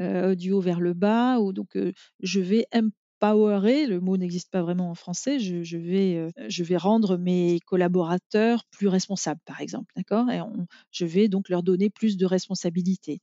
du 0.00 0.52
haut 0.52 0.60
vers 0.60 0.80
le 0.80 0.94
bas, 0.94 1.40
où 1.40 1.52
donc 1.52 1.78
je 2.20 2.40
vais 2.40 2.66
empowerer, 3.20 3.86
le 3.86 4.00
mot 4.00 4.16
n'existe 4.16 4.50
pas 4.50 4.62
vraiment 4.62 4.90
en 4.90 4.94
français, 4.94 5.38
je, 5.38 5.76
vais, 5.76 6.30
je 6.48 6.64
vais 6.64 6.76
rendre 6.76 7.16
mes 7.16 7.58
collaborateurs 7.66 8.64
plus 8.70 8.88
responsables, 8.88 9.40
par 9.44 9.60
exemple, 9.60 9.92
d'accord 9.96 10.30
Et 10.30 10.40
je 10.90 11.04
vais 11.04 11.28
donc 11.28 11.48
leur 11.48 11.62
donner 11.62 11.90
plus 11.90 12.16
de 12.16 12.26
responsabilités. 12.26 13.20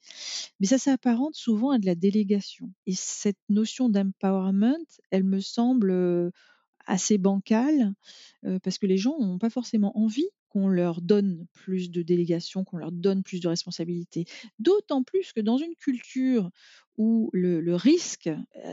Mais 0.59 0.67
ça 0.67 0.77
s'apparente 0.77 1.35
souvent 1.35 1.71
à 1.71 1.79
de 1.79 1.85
la 1.85 1.95
délégation. 1.95 2.71
Et 2.85 2.93
cette 2.93 3.39
notion 3.49 3.89
d'empowerment, 3.89 4.85
elle 5.11 5.23
me 5.23 5.39
semble 5.39 6.31
assez 6.85 7.17
bancale, 7.17 7.93
parce 8.63 8.77
que 8.77 8.85
les 8.85 8.97
gens 8.97 9.17
n'ont 9.19 9.39
pas 9.39 9.49
forcément 9.49 9.97
envie 9.97 10.29
qu'on 10.55 10.69
leur 10.69 11.01
donne 11.01 11.47
plus 11.51 11.91
de 11.91 12.01
délégation, 12.01 12.63
qu'on 12.63 12.77
leur 12.77 12.93
donne 12.93 13.23
plus 13.23 13.41
de 13.41 13.49
responsabilités. 13.49 14.23
D'autant 14.57 15.03
plus 15.03 15.33
que 15.33 15.41
dans 15.41 15.57
une 15.57 15.75
culture 15.75 16.49
où 16.97 17.29
le, 17.33 17.75
risque 17.75 18.29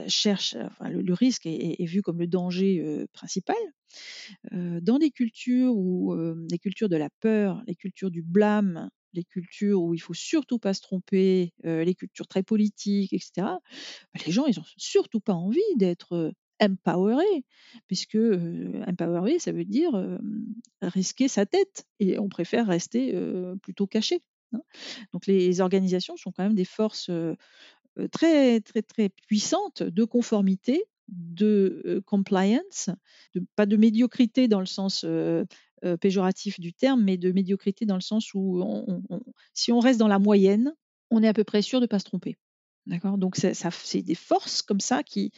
cherche, 0.06 0.54
le, 0.80 1.12
risque 1.12 1.44
est, 1.46 1.84
vu 1.84 2.00
comme 2.00 2.20
le 2.20 2.28
danger 2.28 3.04
principal, 3.12 3.56
dans 4.52 5.00
des 5.00 5.10
cultures 5.10 5.74
où 5.74 6.14
les 6.48 6.58
cultures 6.58 6.88
de 6.88 6.96
la 6.96 7.10
peur, 7.18 7.60
les 7.66 7.74
cultures 7.74 8.12
du 8.12 8.22
blâme, 8.22 8.88
les 9.12 9.24
cultures 9.24 9.82
où 9.82 9.92
il 9.92 9.98
faut 9.98 10.14
surtout 10.14 10.60
pas 10.60 10.74
se 10.74 10.82
tromper, 10.82 11.52
les 11.64 11.94
cultures 11.96 12.28
très 12.28 12.44
politiques, 12.44 13.12
etc. 13.12 13.48
Les 14.24 14.30
gens, 14.30 14.46
ils 14.46 14.60
ont 14.60 14.64
surtout 14.76 15.20
pas 15.20 15.34
envie 15.34 15.60
d'être 15.74 16.32
empoweré, 16.62 17.44
puisque 17.88 18.18
empoweré, 18.86 19.38
ça 19.38 19.52
veut 19.52 19.64
dire 19.64 20.18
risquer 20.80 21.28
sa 21.28 21.44
tête, 21.46 21.86
et 21.98 22.18
on 22.18 22.28
préfère 22.28 22.66
rester 22.66 23.14
plutôt 23.62 23.86
caché. 23.86 24.22
Hein. 24.52 24.60
Donc 25.12 25.26
les 25.26 25.60
organisations 25.60 26.16
sont 26.16 26.30
quand 26.30 26.44
même 26.44 26.54
des 26.54 26.64
forces 26.64 27.10
très 28.10 28.60
très 28.60 28.82
très 28.82 29.08
puissantes 29.08 29.82
de 29.82 30.04
conformité, 30.04 30.84
de 31.08 32.02
compliance, 32.06 32.90
pas 33.56 33.66
de 33.66 33.76
médiocrité 33.76 34.48
dans 34.48 34.60
le 34.60 34.66
sens 34.66 35.04
péjoratif 36.00 36.60
du 36.60 36.72
terme, 36.72 37.02
mais 37.02 37.16
de 37.16 37.32
médiocrité 37.32 37.86
dans 37.86 37.96
le 37.96 38.00
sens 38.00 38.34
où 38.34 38.64
si 39.52 39.72
on 39.72 39.80
reste 39.80 39.98
dans 39.98 40.08
la 40.08 40.18
moyenne, 40.18 40.72
on 41.10 41.22
est 41.22 41.28
à 41.28 41.34
peu 41.34 41.44
près 41.44 41.60
sûr 41.60 41.80
de 41.80 41.84
ne 41.84 41.88
pas 41.88 41.98
se 41.98 42.04
tromper. 42.04 42.36
D'accord? 42.86 43.16
Donc 43.16 43.36
c'est 43.36 44.02
des 44.02 44.14
forces 44.14 44.62
comme 44.62 44.80
ça 44.80 45.02
qui 45.02 45.30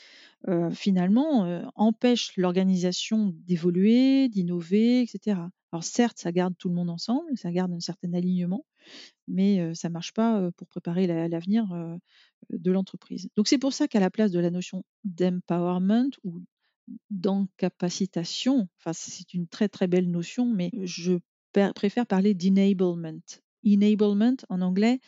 finalement 0.73 1.71
empêchent 1.75 2.37
l'organisation 2.37 3.33
d'évoluer, 3.47 4.29
d'innover, 4.29 5.03
etc. 5.03 5.41
Alors 5.73 5.85
certes, 5.85 6.19
ça 6.19 6.33
garde 6.33 6.55
tout 6.59 6.69
le 6.69 6.75
monde 6.75 6.91
ensemble, 6.91 7.37
ça 7.37 7.51
garde 7.51 7.73
un 7.73 7.81
certain 7.81 8.13
alignement, 8.15 8.65
mais 9.29 9.75
ça 9.75 9.89
ne 9.89 9.93
marche 9.93 10.13
pas 10.13 10.51
pour 10.57 10.69
préparer 10.69 11.07
l'avenir 11.07 11.67
de 12.51 12.73
l'entreprise. 12.73 13.29
Donc 13.37 13.49
c'est 13.49 13.59
pour 13.59 13.73
ça 13.73 13.89
qu'à 13.89 14.01
la 14.01 14.11
place 14.11 14.31
de 14.31 14.41
la 14.41 14.51
notion 14.51 14.85
d'empowerment 15.05 16.11
ou 16.25 16.43
d'encapacitation, 17.11 18.69
enfin 18.79 18.93
c'est 18.93 19.35
une 19.35 19.49
très 19.49 19.69
très 19.69 19.87
belle 19.87 20.11
notion, 20.11 20.47
mais 20.47 20.71
je 20.83 21.15
préfère 21.75 22.07
parler 22.07 22.35
d'enablement. 22.35 23.21
Enablement 23.67 24.37
en 24.51 24.61
anglais, 24.61 25.01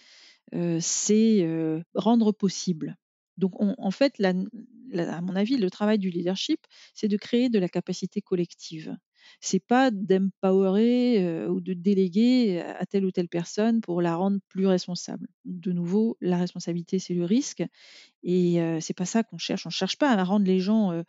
c'est 0.80 1.46
rendre 1.94 2.32
possible. 2.32 2.96
Donc, 3.36 3.52
en 3.60 3.90
fait, 3.90 4.14
à 4.20 5.20
mon 5.20 5.36
avis, 5.36 5.56
le 5.58 5.70
travail 5.70 5.98
du 5.98 6.10
leadership, 6.10 6.60
c'est 6.94 7.08
de 7.08 7.16
créer 7.16 7.48
de 7.50 7.58
la 7.58 7.68
capacité 7.68 8.20
collective. 8.22 8.96
C'est 9.40 9.60
pas 9.60 9.90
d'empowerer 9.90 11.46
ou 11.48 11.60
de 11.60 11.74
déléguer 11.74 12.60
à 12.60 12.86
telle 12.86 13.04
ou 13.04 13.10
telle 13.10 13.28
personne 13.28 13.80
pour 13.80 14.00
la 14.00 14.14
rendre 14.16 14.38
plus 14.48 14.66
responsable. 14.66 15.28
De 15.44 15.72
nouveau, 15.72 16.16
la 16.20 16.38
responsabilité, 16.38 16.98
c'est 16.98 17.14
le 17.14 17.24
risque, 17.24 17.64
et 18.22 18.60
c'est 18.80 18.96
pas 18.96 19.06
ça 19.06 19.22
qu'on 19.24 19.38
cherche. 19.38 19.66
On 19.66 19.70
cherche 19.70 19.98
pas 19.98 20.12
à 20.12 20.24
rendre 20.24 20.46
les 20.46 20.60
gens, 20.60 21.02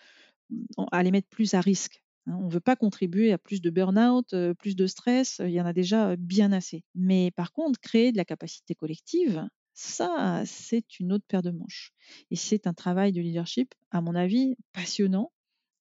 à 0.92 1.04
les 1.04 1.12
mettre 1.12 1.30
plus 1.30 1.54
à 1.54 1.62
risque. 1.62 2.04
Hein, 2.28 2.38
on 2.40 2.48
ne 2.48 2.52
veut 2.52 2.60
pas 2.60 2.76
contribuer 2.76 3.32
à 3.32 3.38
plus 3.38 3.62
de 3.62 3.70
burn-out, 3.70 4.36
plus 4.60 4.76
de 4.76 4.88
stress, 4.88 5.42
il 5.44 5.52
y 5.52 5.62
en 5.62 5.66
a 5.66 5.74
déjà 5.74 6.16
bien 6.18 6.52
assez. 6.52 6.84
Mais 6.96 7.32
par 7.32 7.52
contre, 7.54 7.80
créer 7.80 8.12
de 8.12 8.18
la 8.18 8.26
capacité 8.26 8.76
collective, 8.76 9.48
ça, 9.74 10.44
c'est 10.46 11.00
une 11.00 11.14
autre 11.14 11.26
paire 11.28 11.42
de 11.44 11.52
manches. 11.52 11.92
Et 12.32 12.36
c'est 12.36 12.68
un 12.68 12.74
travail 12.74 13.12
de 13.12 13.22
leadership, 13.22 13.74
à 13.92 14.02
mon 14.02 14.16
avis, 14.16 14.56
passionnant 14.74 15.32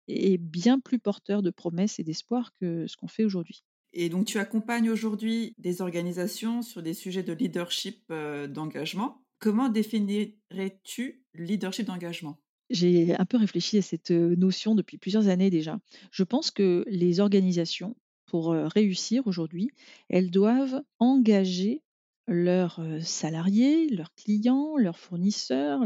et 0.08 0.38
bien 0.38 0.80
plus 0.80 0.98
porteur 0.98 1.42
de 1.42 1.50
promesses 1.50 1.98
et 1.98 2.04
d'espoir 2.04 2.52
que 2.54 2.86
ce 2.86 2.96
qu'on 2.96 3.08
fait 3.08 3.24
aujourd'hui. 3.24 3.64
Et 3.92 4.08
donc, 4.08 4.26
tu 4.26 4.38
accompagnes 4.38 4.90
aujourd'hui 4.90 5.54
des 5.58 5.80
organisations 5.80 6.62
sur 6.62 6.82
des 6.82 6.94
sujets 6.94 7.22
de 7.22 7.32
leadership 7.32 8.12
d'engagement. 8.12 9.24
Comment 9.38 9.68
définirais-tu 9.68 11.24
leadership 11.34 11.86
d'engagement? 11.86 12.43
J'ai 12.70 13.14
un 13.16 13.24
peu 13.24 13.36
réfléchi 13.36 13.78
à 13.78 13.82
cette 13.82 14.10
notion 14.10 14.74
depuis 14.74 14.98
plusieurs 14.98 15.28
années 15.28 15.50
déjà. 15.50 15.78
Je 16.10 16.24
pense 16.24 16.50
que 16.50 16.84
les 16.88 17.20
organisations, 17.20 17.96
pour 18.26 18.50
réussir 18.50 19.26
aujourd'hui, 19.26 19.70
elles 20.08 20.30
doivent 20.30 20.82
engager 20.98 21.82
leurs 22.26 22.80
salariés, 23.02 23.88
leurs 23.88 24.14
clients, 24.14 24.76
leurs 24.76 24.98
fournisseurs, 24.98 25.80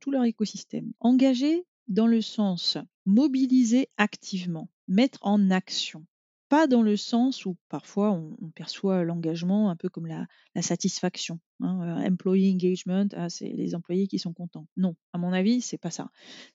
tout 0.00 0.10
leur 0.10 0.24
écosystème. 0.24 0.92
Engager 1.00 1.64
dans 1.88 2.06
le 2.06 2.20
sens 2.20 2.76
mobiliser 3.06 3.88
activement, 3.96 4.68
mettre 4.88 5.18
en 5.22 5.50
action 5.50 6.04
pas 6.50 6.66
dans 6.66 6.82
le 6.82 6.96
sens 6.96 7.46
où 7.46 7.56
parfois 7.68 8.10
on, 8.10 8.50
perçoit 8.50 9.04
l'engagement 9.04 9.70
un 9.70 9.76
peu 9.76 9.88
comme 9.88 10.06
la, 10.06 10.26
satisfaction. 10.60 11.38
Hein, 11.60 12.00
euh, 12.02 12.08
employee 12.08 12.52
engagement, 12.52 13.06
ah, 13.14 13.30
c'est 13.30 13.48
les 13.48 13.76
employés 13.76 14.08
qui 14.08 14.18
sont 14.18 14.32
contents. 14.32 14.66
Non, 14.76 14.96
à 15.12 15.18
mon 15.18 15.32
avis, 15.32 15.60
c'est 15.62 15.78
pas 15.78 15.92
ça. 15.92 16.10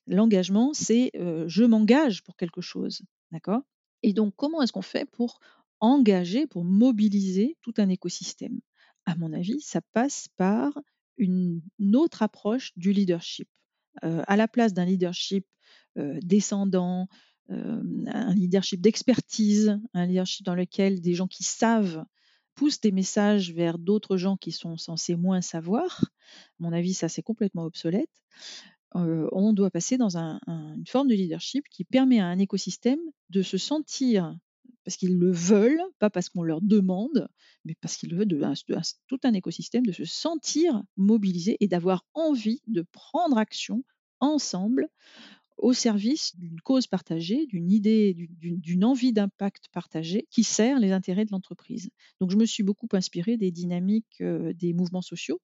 L'engagement, 0.06 0.74
c'est 0.74 1.10
euh, 1.16 1.44
je 1.48 1.64
m'engage 1.64 2.22
pour 2.22 2.36
quelque 2.36 2.60
chose, 2.60 3.02
d'accord? 3.32 3.62
Et 4.02 4.12
donc, 4.12 4.34
comment 4.36 4.60
est-ce 4.60 4.72
qu'on 4.72 4.82
fait 4.82 5.10
pour 5.10 5.40
engager, 5.80 6.46
pour 6.46 6.64
mobiliser 6.64 7.56
tout 7.62 7.74
un 7.78 7.88
écosystème? 7.88 8.60
À 9.06 9.16
mon 9.16 9.32
avis, 9.32 9.62
ça 9.62 9.80
passe 9.94 10.28
par 10.36 10.78
une, 11.16 11.62
autre 11.94 12.22
approche 12.22 12.72
du 12.76 12.92
leadership. 12.92 13.48
Euh, 14.04 14.22
à 14.26 14.36
la 14.36 14.46
place 14.46 14.74
d'un 14.74 14.84
leadership 14.84 15.46
descendant, 16.22 17.08
un 17.48 18.34
leadership 18.34 18.80
d'expertise, 18.80 19.78
un 19.94 20.06
leadership 20.06 20.44
dans 20.44 20.54
lequel 20.54 21.00
des 21.00 21.14
gens 21.14 21.28
qui 21.28 21.44
savent 21.44 22.04
poussent 22.54 22.80
des 22.80 22.92
messages 22.92 23.52
vers 23.52 23.78
d'autres 23.78 24.16
gens 24.16 24.36
qui 24.36 24.50
sont 24.50 24.76
censés 24.78 25.14
moins 25.14 25.42
savoir. 25.42 26.04
À 26.04 26.06
mon 26.60 26.72
avis, 26.72 26.94
ça 26.94 27.08
c'est 27.08 27.22
complètement 27.22 27.64
obsolète. 27.64 28.10
on 28.94 29.52
doit 29.52 29.70
passer 29.70 29.96
dans 29.96 30.16
une 30.16 30.86
forme 30.86 31.08
de 31.08 31.14
leadership 31.14 31.68
qui 31.70 31.84
permet 31.84 32.20
à 32.20 32.26
un 32.26 32.38
écosystème 32.38 33.00
de 33.30 33.42
se 33.42 33.58
sentir, 33.58 34.36
parce 34.84 34.96
qu'ils 34.96 35.18
le 35.18 35.30
veulent, 35.30 35.82
pas 35.98 36.10
parce 36.10 36.28
qu'on 36.28 36.42
leur 36.42 36.60
demande, 36.62 37.28
mais 37.64 37.74
parce 37.80 37.96
qu'ils 37.96 38.10
le 38.10 38.16
veulent, 38.16 38.54
tout 39.06 39.20
un 39.24 39.34
écosystème, 39.34 39.84
de 39.84 39.92
se 39.92 40.04
sentir 40.04 40.82
mobilisé 40.96 41.56
et 41.60 41.68
d'avoir 41.68 42.06
envie 42.14 42.62
de 42.66 42.82
prendre 42.82 43.36
action 43.36 43.84
ensemble 44.20 44.88
au 45.58 45.72
service 45.72 46.36
d'une 46.36 46.60
cause 46.60 46.86
partagée, 46.86 47.46
d'une 47.46 47.70
idée, 47.70 48.14
d'une 48.14 48.84
envie 48.84 49.12
d'impact 49.12 49.68
partagé 49.72 50.26
qui 50.30 50.44
sert 50.44 50.78
les 50.78 50.92
intérêts 50.92 51.24
de 51.24 51.32
l'entreprise. 51.32 51.90
Donc 52.20 52.30
je 52.30 52.36
me 52.36 52.44
suis 52.44 52.62
beaucoup 52.62 52.88
inspirée 52.92 53.36
des 53.36 53.50
dynamiques 53.50 54.22
des 54.22 54.72
mouvements 54.74 55.02
sociaux 55.02 55.40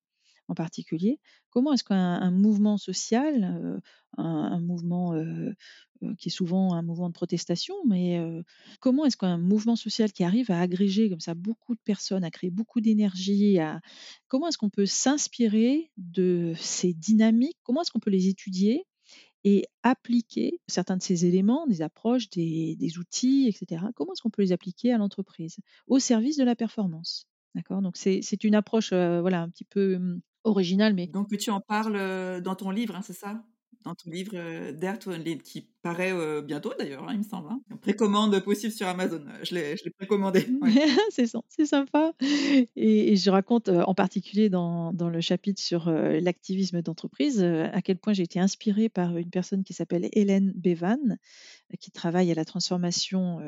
en 0.49 0.55
particulier. 0.55 1.19
Comment 1.51 1.73
est-ce 1.73 1.85
qu'un 1.85 2.31
mouvement 2.31 2.77
social, 2.77 3.81
un, 4.19 4.61
mouvement 4.61 5.15
qui 6.19 6.29
est 6.29 6.33
souvent 6.33 6.75
un 6.75 6.83
mouvement 6.83 7.09
de 7.09 7.15
protestation, 7.15 7.75
mais 7.87 8.21
comment 8.81 9.07
est-ce 9.07 9.17
qu'un 9.17 9.39
mouvement 9.39 9.77
social 9.77 10.13
qui 10.13 10.25
arrive 10.25 10.51
à 10.51 10.61
agréger 10.61 11.09
comme 11.09 11.21
ça 11.21 11.35
beaucoup 11.35 11.75
de 11.75 11.81
personnes, 11.81 12.25
à 12.25 12.31
créer 12.31 12.51
beaucoup 12.51 12.81
d'énergie, 12.81 13.59
comment 14.29 14.49
est-ce 14.49 14.59
qu'on 14.59 14.71
peut 14.71 14.87
s'inspirer 14.87 15.91
de 15.97 16.53
ces 16.57 16.93
dynamiques, 16.93 17.59
comment 17.63 17.83
est-ce 17.83 17.91
qu'on 17.91 18.01
peut 18.01 18.11
les 18.11 18.29
étudier 18.29 18.85
et 19.45 19.67
appliquer 19.83 20.61
certains 20.69 20.97
de 20.97 21.03
ces 21.03 21.27
éléments, 21.27 21.67
des 21.67 21.83
approches, 21.83 22.31
des, 22.31 22.77
outils, 22.99 23.49
etc. 23.49 23.87
Comment 23.95 24.13
est-ce 24.13 24.23
qu'on 24.23 24.31
peut 24.31 24.43
les 24.43 24.53
appliquer 24.53 24.93
à 24.93 24.99
l'entreprise? 24.99 25.57
Au 25.87 25.99
service 25.99 26.37
de 26.37 26.45
la 26.45 26.57
performance 26.57 27.27
D'accord? 27.55 27.83
Donc 27.83 27.97
c'est 27.97 28.45
une 28.45 28.55
approche, 28.55 28.93
heu, 28.93 29.21
voilà, 29.21 29.43
un 29.43 29.51
petit 29.51 29.65
peu, 29.65 29.99
mmh, 29.99 30.21
originale, 30.45 30.95
mais 30.95 31.07
Donc 31.07 31.37
tu 31.37 31.51
en 31.51 31.61
parles, 31.61 31.97
heu, 31.97 32.41
dans 32.41 32.55
ton 32.55 32.71
livre, 32.71 32.97
hein, 32.97 33.03
c'est 33.03 33.13
ça? 33.13 33.45
Dans 33.83 33.95
ton 33.95 34.11
livre, 34.11 34.71
Dare 34.73 34.99
to 34.99 35.11
Unlead 35.11 35.43
qui 35.43 35.72
paraît, 35.83 36.13
bientôt 36.43 36.73
d'ailleurs, 36.79 37.05
hein, 37.09 37.13
il 37.13 37.19
me 37.19 37.23
semble, 37.25 37.49
hein? 37.51 37.61
Précommande 37.81 38.39
possible 38.41 38.73
sur 38.73 38.87
Amazon. 38.87 39.25
Je 39.43 39.55
l'ai 39.55 39.77
je 39.77 39.85
l'ai 39.85 39.91
précommandé, 39.91 40.47
ouais. 40.63 40.87
C'est 41.11 41.27
c'est 41.49 41.67
sympa 41.67 42.13
et 42.77 43.13
et 43.13 43.17
je 43.17 43.31
raconte, 43.31 43.69
en 43.69 43.95
particulier 43.95 44.49
dans 44.49 44.93
dans 44.93 45.09
le 45.09 45.21
chapitre 45.21 45.61
sur, 45.61 45.91
l'activisme 45.91 46.83
d'entreprise, 46.83 47.43
à 47.43 47.83
quel 47.83 47.99
point 47.99 48.13
j'ai 48.13 48.23
été 48.23 48.39
inspirée 48.41 48.89
par 48.89 49.17
une 49.17 49.31
personne 49.31 49.65
qui 49.65 49.73
s'appelle 49.75 50.09
Hélène 50.13 50.53
Bevan, 50.55 51.19
qui 51.81 51.91
travaille 51.91 52.31
à 52.31 52.35
la 52.35 52.45
transformation, 52.45 53.41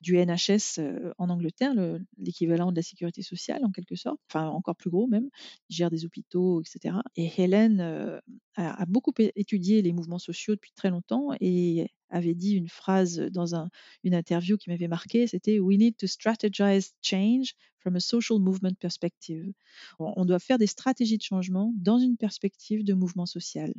du 0.00 0.16
NHS, 0.16 0.80
en 1.18 1.28
Angleterre, 1.30 1.74
le 1.74 2.00
l'équivalent 2.18 2.70
de 2.72 2.76
la 2.76 2.82
sécurité 2.82 3.22
sociale 3.22 3.64
en 3.64 3.70
quelque 3.70 3.96
sorte, 3.96 4.20
enfin 4.30 4.46
encore 4.48 4.76
plus 4.76 4.90
gros 4.90 5.06
même. 5.06 5.28
Ils 5.68 5.76
gèrent 5.76 5.90
des 5.90 6.04
hôpitaux 6.04 6.60
et 6.62 6.64
cetera 6.68 7.02
et 7.16 7.30
Hélène, 7.38 7.80
a 7.80 8.82
a 8.82 8.86
beaucoup 8.86 9.12
étudié 9.18 9.82
les 9.82 9.92
mouvements 9.92 10.18
sociaux 10.18 10.54
depuis 10.54 10.72
très 10.74 10.90
longtemps 10.90 11.28
et 11.40 11.79
avait 12.10 12.34
dit 12.34 12.54
une 12.56 12.68
phrase 12.68 13.18
dans 13.32 13.54
un 13.54 13.68
une 14.04 14.14
interview 14.14 14.56
qui 14.58 14.70
m'avait 14.70 14.88
marquée, 14.88 15.26
c'était: 15.28 15.60
«We 15.60 15.78
need 15.78 15.96
to 15.96 16.06
strategize 16.06 16.92
change 17.02 17.54
from 17.80 17.96
a 17.96 18.00
social 18.00 18.38
movement 18.40 18.74
perspective». 18.80 19.52
On 20.00 20.12
on 20.16 20.24
doit 20.24 20.40
faire 20.40 20.58
des 20.58 20.66
stratégies 20.66 21.18
de 21.18 21.22
changement 21.22 21.72
dans 21.76 21.98
une 21.98 22.16
perspective 22.16 22.84
de 22.84 22.94
mouvement 22.94 23.26
social 23.26 23.72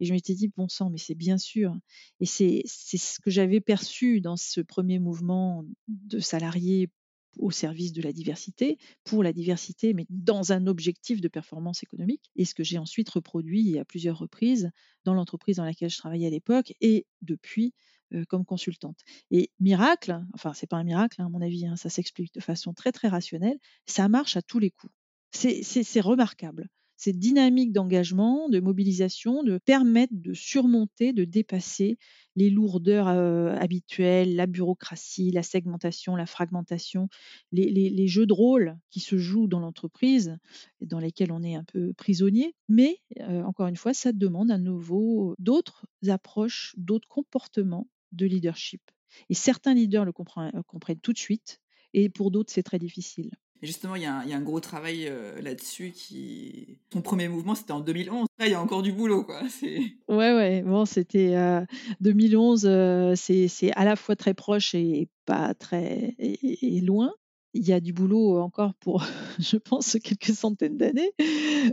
et 0.00 0.04
je 0.06 0.12
m'étais 0.12 0.34
dit: 0.34 0.48
«Bon 0.56 0.68
sang, 0.68 0.90
mais 0.90 0.98
c'est 0.98 1.14
bien 1.16 1.38
sûr» 1.38 1.76
et 2.20 2.26
c'est 2.26 2.62
ce 2.66 3.18
que 3.20 3.30
j'avais 3.30 3.60
perçu 3.60 4.20
dans 4.20 4.36
ce 4.36 4.60
premier 4.60 4.98
mouvement 4.98 5.64
de 5.88 6.18
salariés 6.20 6.90
au 7.38 7.50
service 7.50 7.92
de 7.92 8.02
la 8.02 8.12
diversité, 8.12 8.78
pour 9.04 9.22
la 9.22 9.32
diversité, 9.32 9.94
mais 9.94 10.06
dans 10.10 10.52
un 10.52 10.66
objectif 10.66 11.20
de 11.20 11.28
performance 11.28 11.82
économique 11.82 12.30
et 12.36 12.44
ce 12.44 12.54
que 12.54 12.64
j'ai 12.64 12.78
ensuite 12.78 13.08
reproduit 13.10 13.78
à 13.78 13.84
plusieurs 13.84 14.18
reprises 14.18 14.70
dans 15.04 15.14
l'entreprise 15.14 15.56
dans 15.56 15.64
laquelle 15.64 15.90
je 15.90 15.98
travaillais 15.98 16.26
à 16.26 16.30
l'époque 16.30 16.74
et 16.80 17.06
depuis, 17.22 17.72
heu, 18.12 18.24
comme 18.26 18.44
consultante 18.44 19.00
et 19.30 19.50
miracle, 19.60 20.20
enfin 20.34 20.52
c'est 20.54 20.66
pas 20.68 20.76
un 20.76 20.84
miracle, 20.84 21.20
hein, 21.22 21.26
à 21.26 21.28
mon 21.28 21.40
avis, 21.42 21.66
hein, 21.66 21.76
ça 21.76 21.88
s'explique 21.90 22.34
de 22.34 22.40
façon 22.40 22.72
très, 22.74 22.92
très 22.92 23.08
rationnelle, 23.08 23.58
ça 23.86 24.08
marche 24.08 24.36
à 24.36 24.42
tous 24.42 24.58
les 24.58 24.70
coups. 24.70 24.92
C'est 25.32 26.00
remarquable. 26.00 26.68
Cette 27.02 27.18
dynamique 27.18 27.72
d'engagement, 27.72 28.50
de 28.50 28.60
mobilisation, 28.60 29.42
de 29.42 29.56
permettre 29.56 30.12
de 30.14 30.34
surmonter, 30.34 31.14
de 31.14 31.24
dépasser 31.24 31.96
les 32.36 32.50
lourdeurs, 32.50 33.08
heu, 33.08 33.48
habituelles, 33.58 34.36
la 34.36 34.46
bureaucratie, 34.46 35.30
la 35.30 35.42
segmentation, 35.42 36.14
la 36.14 36.26
fragmentation, 36.26 37.08
les 37.52 38.06
jeux 38.06 38.26
de 38.26 38.34
rôle 38.34 38.76
qui 38.90 39.00
se 39.00 39.16
jouent 39.16 39.46
dans 39.48 39.60
l'entreprise 39.60 40.36
dans 40.82 40.98
lesquels 40.98 41.32
on 41.32 41.42
est 41.42 41.54
un 41.54 41.64
peu 41.64 41.94
prisonnier. 41.94 42.54
Mais, 42.68 42.98
heu, 43.18 43.42
encore 43.44 43.66
une 43.68 43.76
fois, 43.76 43.94
ça 43.94 44.12
demande 44.12 44.50
à 44.50 44.58
nouveau 44.58 45.34
d'autres 45.38 45.86
approches, 46.08 46.74
d'autres 46.76 47.08
comportements 47.08 47.88
de 48.12 48.26
leadership 48.26 48.82
et 49.30 49.34
certains 49.34 49.72
leaders 49.74 50.04
le 50.04 50.12
comprennent 50.12 51.00
tout 51.00 51.12
de 51.14 51.18
suite 51.18 51.60
et 51.94 52.08
pour 52.10 52.30
d'autres, 52.30 52.52
c'est 52.52 52.62
très 52.62 52.78
difficile. 52.78 53.30
Justement, 53.62 53.94
il 53.96 54.02
y 54.02 54.06
a 54.06 54.16
un 54.20 54.40
gros 54.40 54.60
travail, 54.60 55.06
heu, 55.08 55.40
là-dessus 55.40 55.90
qui 55.90 56.78
ton 56.88 57.02
premier 57.02 57.28
mouvement, 57.28 57.54
c'était 57.54 57.72
en 57.72 57.80
2011. 57.80 58.26
Là, 58.38 58.46
il 58.46 58.52
y 58.52 58.54
a 58.54 58.60
encore 58.60 58.82
du 58.82 58.92
boulot, 58.92 59.24
quoi, 59.24 59.42
Ouais, 60.08 60.34
ouais, 60.34 60.62
bon, 60.62 60.86
c'était, 60.86 61.36
heu, 61.36 61.66
2011, 62.00 62.66
heu, 62.66 63.14
c'est 63.16 63.48
c'est 63.48 63.72
à 63.72 63.84
la 63.84 63.96
fois 63.96 64.16
très 64.16 64.34
proche 64.34 64.74
et 64.74 65.08
pas 65.26 65.54
très 65.54 66.14
et 66.18 66.80
loin. 66.80 67.12
Il 67.52 67.66
y 67.66 67.72
a 67.72 67.80
du 67.80 67.92
boulot 67.92 68.38
encore 68.40 68.74
pour, 68.74 69.04
je 69.38 69.56
pense, 69.56 69.96
quelques 70.02 70.34
centaines 70.34 70.76
d'années, 70.76 71.12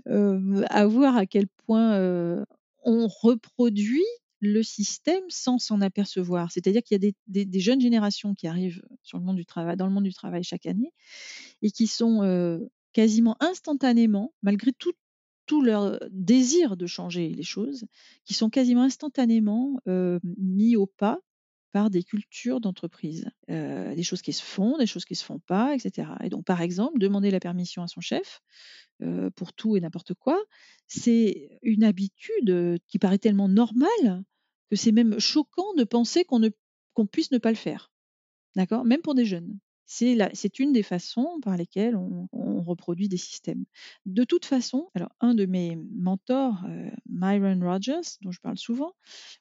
hem, 0.06 0.66
à 0.70 0.86
voir 0.88 1.18
à 1.18 1.26
quel 1.26 1.48
point, 1.66 2.46
on 2.84 3.08
reproduit 3.08 4.06
le 4.40 4.62
système 4.64 5.24
sans 5.30 5.58
s'en 5.58 5.82
apercevoir. 5.82 6.52
C'est-à-dire 6.52 6.84
qu'il 6.84 7.04
y 7.04 7.08
a 7.08 7.12
des 7.28 7.60
jeunes 7.60 7.82
générations 7.82 8.34
qui 8.34 8.48
arrivent 8.48 8.82
dans 9.12 9.18
le 9.20 9.92
monde 9.92 10.04
du 10.04 10.14
travail 10.14 10.44
chaque 10.44 10.66
année 10.66 10.94
et 11.62 11.72
qui 11.72 11.88
sont, 11.88 12.60
quasiment 12.94 13.38
instantanément, 13.40 14.34
malgré 14.42 14.72
tout 14.74 15.62
leur 15.62 16.00
désir 16.12 16.78
de 16.78 16.88
changer 16.88 17.30
les 17.30 17.44
choses, 17.44 17.86
qui 18.26 18.34
sont 18.34 18.50
quasiment 18.50 18.84
instantanément, 18.84 19.80
mis 20.24 20.76
au 20.76 20.88
pas 20.88 21.20
par 21.72 21.90
des 21.90 22.04
cultures 22.04 22.62
d'entreprise. 22.62 23.30
Des 23.48 24.04
choses 24.04 24.22
qui 24.22 24.34
se 24.34 24.44
font, 24.44 24.78
des 24.78 24.88
choses 24.88 25.06
qui 25.06 25.16
se 25.16 25.24
font 25.24 25.40
pas 25.40 25.76
et 25.76 25.80
cetera 25.80 26.18
et 26.24 26.30
donc 26.30 26.46
par 26.46 26.62
exemple, 26.62 27.00
demander 27.00 27.32
la 27.32 27.40
permission 27.40 27.84
à 27.84 27.88
son 27.88 28.02
chef, 28.02 28.42
pour 29.36 29.54
tout 29.54 29.76
et 29.76 29.82
n'importe 29.82 30.14
quoi, 30.14 30.42
c'est 30.88 31.60
une 31.62 31.84
habitude, 31.84 32.80
qui 32.88 33.00
paraît 33.00 33.20
tellement 33.20 33.48
normale 33.48 34.24
que 34.70 34.76
c'est 34.76 34.92
même 34.92 35.20
choquant 35.20 35.74
de 35.76 35.84
penser 35.84 36.26
qu'on 36.26 36.40
ne 36.40 36.50
qu'on 36.94 37.06
puisse 37.06 37.32
ne 37.32 37.38
pas 37.38 37.52
le 37.52 37.56
faire. 37.56 37.92
D'accord? 38.56 38.86
Même 38.86 39.02
pour 39.02 39.14
des 39.14 39.26
jeunes. 39.26 39.60
C'est 39.86 40.60
une 40.60 40.74
des 40.74 40.84
façons 40.84 41.40
par 41.42 41.56
lesquelles 41.56 41.96
on 41.96 42.62
reproduit 42.62 43.08
des 43.08 43.18
systèmes. 43.18 43.64
De 44.06 44.26
toute 44.26 44.44
façon, 44.44 44.90
alors 44.96 45.14
un 45.22 45.34
de 45.34 45.46
mes 45.46 45.78
mentors, 45.96 46.66
Myron 47.08 47.60
Rogers, 47.62 48.18
dont 48.22 48.32
je 48.32 48.42
parle 48.42 48.58
souvent, 48.58 48.92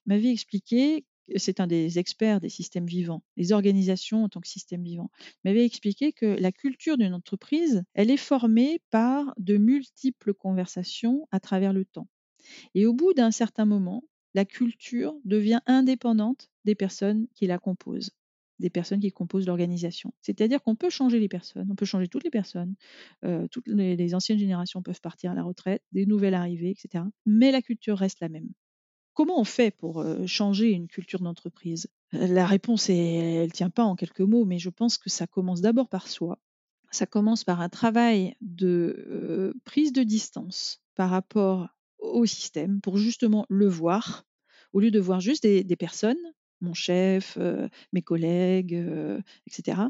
m'avait 0.04 0.30
expliqué 0.30 1.04
c'est 1.36 1.60
un 1.60 1.66
des 1.66 1.98
experts 1.98 2.40
des 2.40 2.48
systèmes 2.48 2.86
vivants, 2.86 3.22
les 3.36 3.52
organisations 3.52 4.24
en 4.24 4.28
tant 4.28 4.40
que 4.40 4.48
système 4.48 4.82
vivant. 4.82 5.10
M'avait 5.44 5.64
expliqué 5.64 6.12
que 6.12 6.26
la 6.26 6.52
culture 6.52 6.96
d'une 6.98 7.14
entreprise, 7.14 7.82
elle 7.94 8.10
est 8.10 8.16
formée 8.16 8.80
par 8.90 9.34
de 9.38 9.56
multiples 9.56 10.34
conversations 10.34 11.26
à 11.32 11.40
travers 11.40 11.72
le 11.72 11.84
temps 11.84 12.08
et 12.74 12.86
au 12.86 12.92
bout 12.94 13.12
d'un 13.14 13.30
certain 13.30 13.64
moment, 13.64 14.04
la 14.34 14.44
culture 14.44 15.14
devient 15.24 15.60
indépendante 15.66 16.50
des 16.64 16.74
personnes 16.74 17.26
qui 17.34 17.46
la 17.46 17.58
composent 17.58 18.10
des 18.58 18.70
personnes 18.70 19.00
qui 19.00 19.12
composent 19.12 19.46
l'organisation. 19.46 20.14
C'est-à-dire 20.22 20.62
qu'on 20.62 20.76
peut 20.76 20.88
changer 20.88 21.18
les 21.20 21.28
personnes, 21.28 21.68
on 21.70 21.74
peut 21.74 21.84
changer 21.84 22.08
toutes 22.08 22.24
les 22.24 22.30
personnes, 22.30 22.74
heu, 23.22 23.46
toutes 23.50 23.66
les 23.68 24.14
anciennes 24.14 24.38
générations 24.38 24.80
peuvent 24.82 25.02
partir 25.02 25.30
à 25.32 25.34
la 25.34 25.42
retraite, 25.42 25.82
des 25.92 26.06
nouvelles 26.06 26.32
arrivées 26.32 26.70
et 26.70 26.74
cetera, 26.78 27.06
mais 27.26 27.52
la 27.52 27.60
culture 27.60 27.98
reste 27.98 28.20
la 28.20 28.30
même. 28.30 28.48
Comment 29.16 29.40
on 29.40 29.44
fait 29.44 29.70
pour, 29.70 30.04
changer 30.26 30.72
une 30.72 30.88
culture 30.88 31.20
d'entreprise? 31.20 31.88
La 32.12 32.44
réponse 32.44 32.90
est 32.90 33.44
elle 33.44 33.50
tient 33.50 33.70
pas 33.70 33.82
en 33.82 33.96
quelques 33.96 34.20
mots, 34.20 34.44
mais 34.44 34.58
je 34.58 34.68
pense 34.68 34.98
que 34.98 35.08
ça 35.08 35.26
commence 35.26 35.62
d'abord 35.62 35.88
par 35.88 36.06
soi. 36.06 36.38
Ça 36.90 37.06
commence 37.06 37.42
par 37.42 37.62
un 37.62 37.70
travail 37.70 38.36
de, 38.42 39.54
prise 39.64 39.94
de 39.94 40.02
distance 40.02 40.82
par 40.96 41.08
rapport 41.08 41.68
au 41.98 42.26
système 42.26 42.82
pour 42.82 42.98
justement 42.98 43.46
le 43.48 43.66
voir, 43.66 44.26
au 44.74 44.80
lieu 44.80 44.90
de 44.90 45.00
voir 45.00 45.20
juste 45.20 45.44
des 45.44 45.76
personnes, 45.76 46.20
mon 46.60 46.74
chef, 46.74 47.38
mes 47.94 48.02
collègues, 48.02 48.74
heu 48.74 49.22
et 49.46 49.50
cetera. 49.50 49.88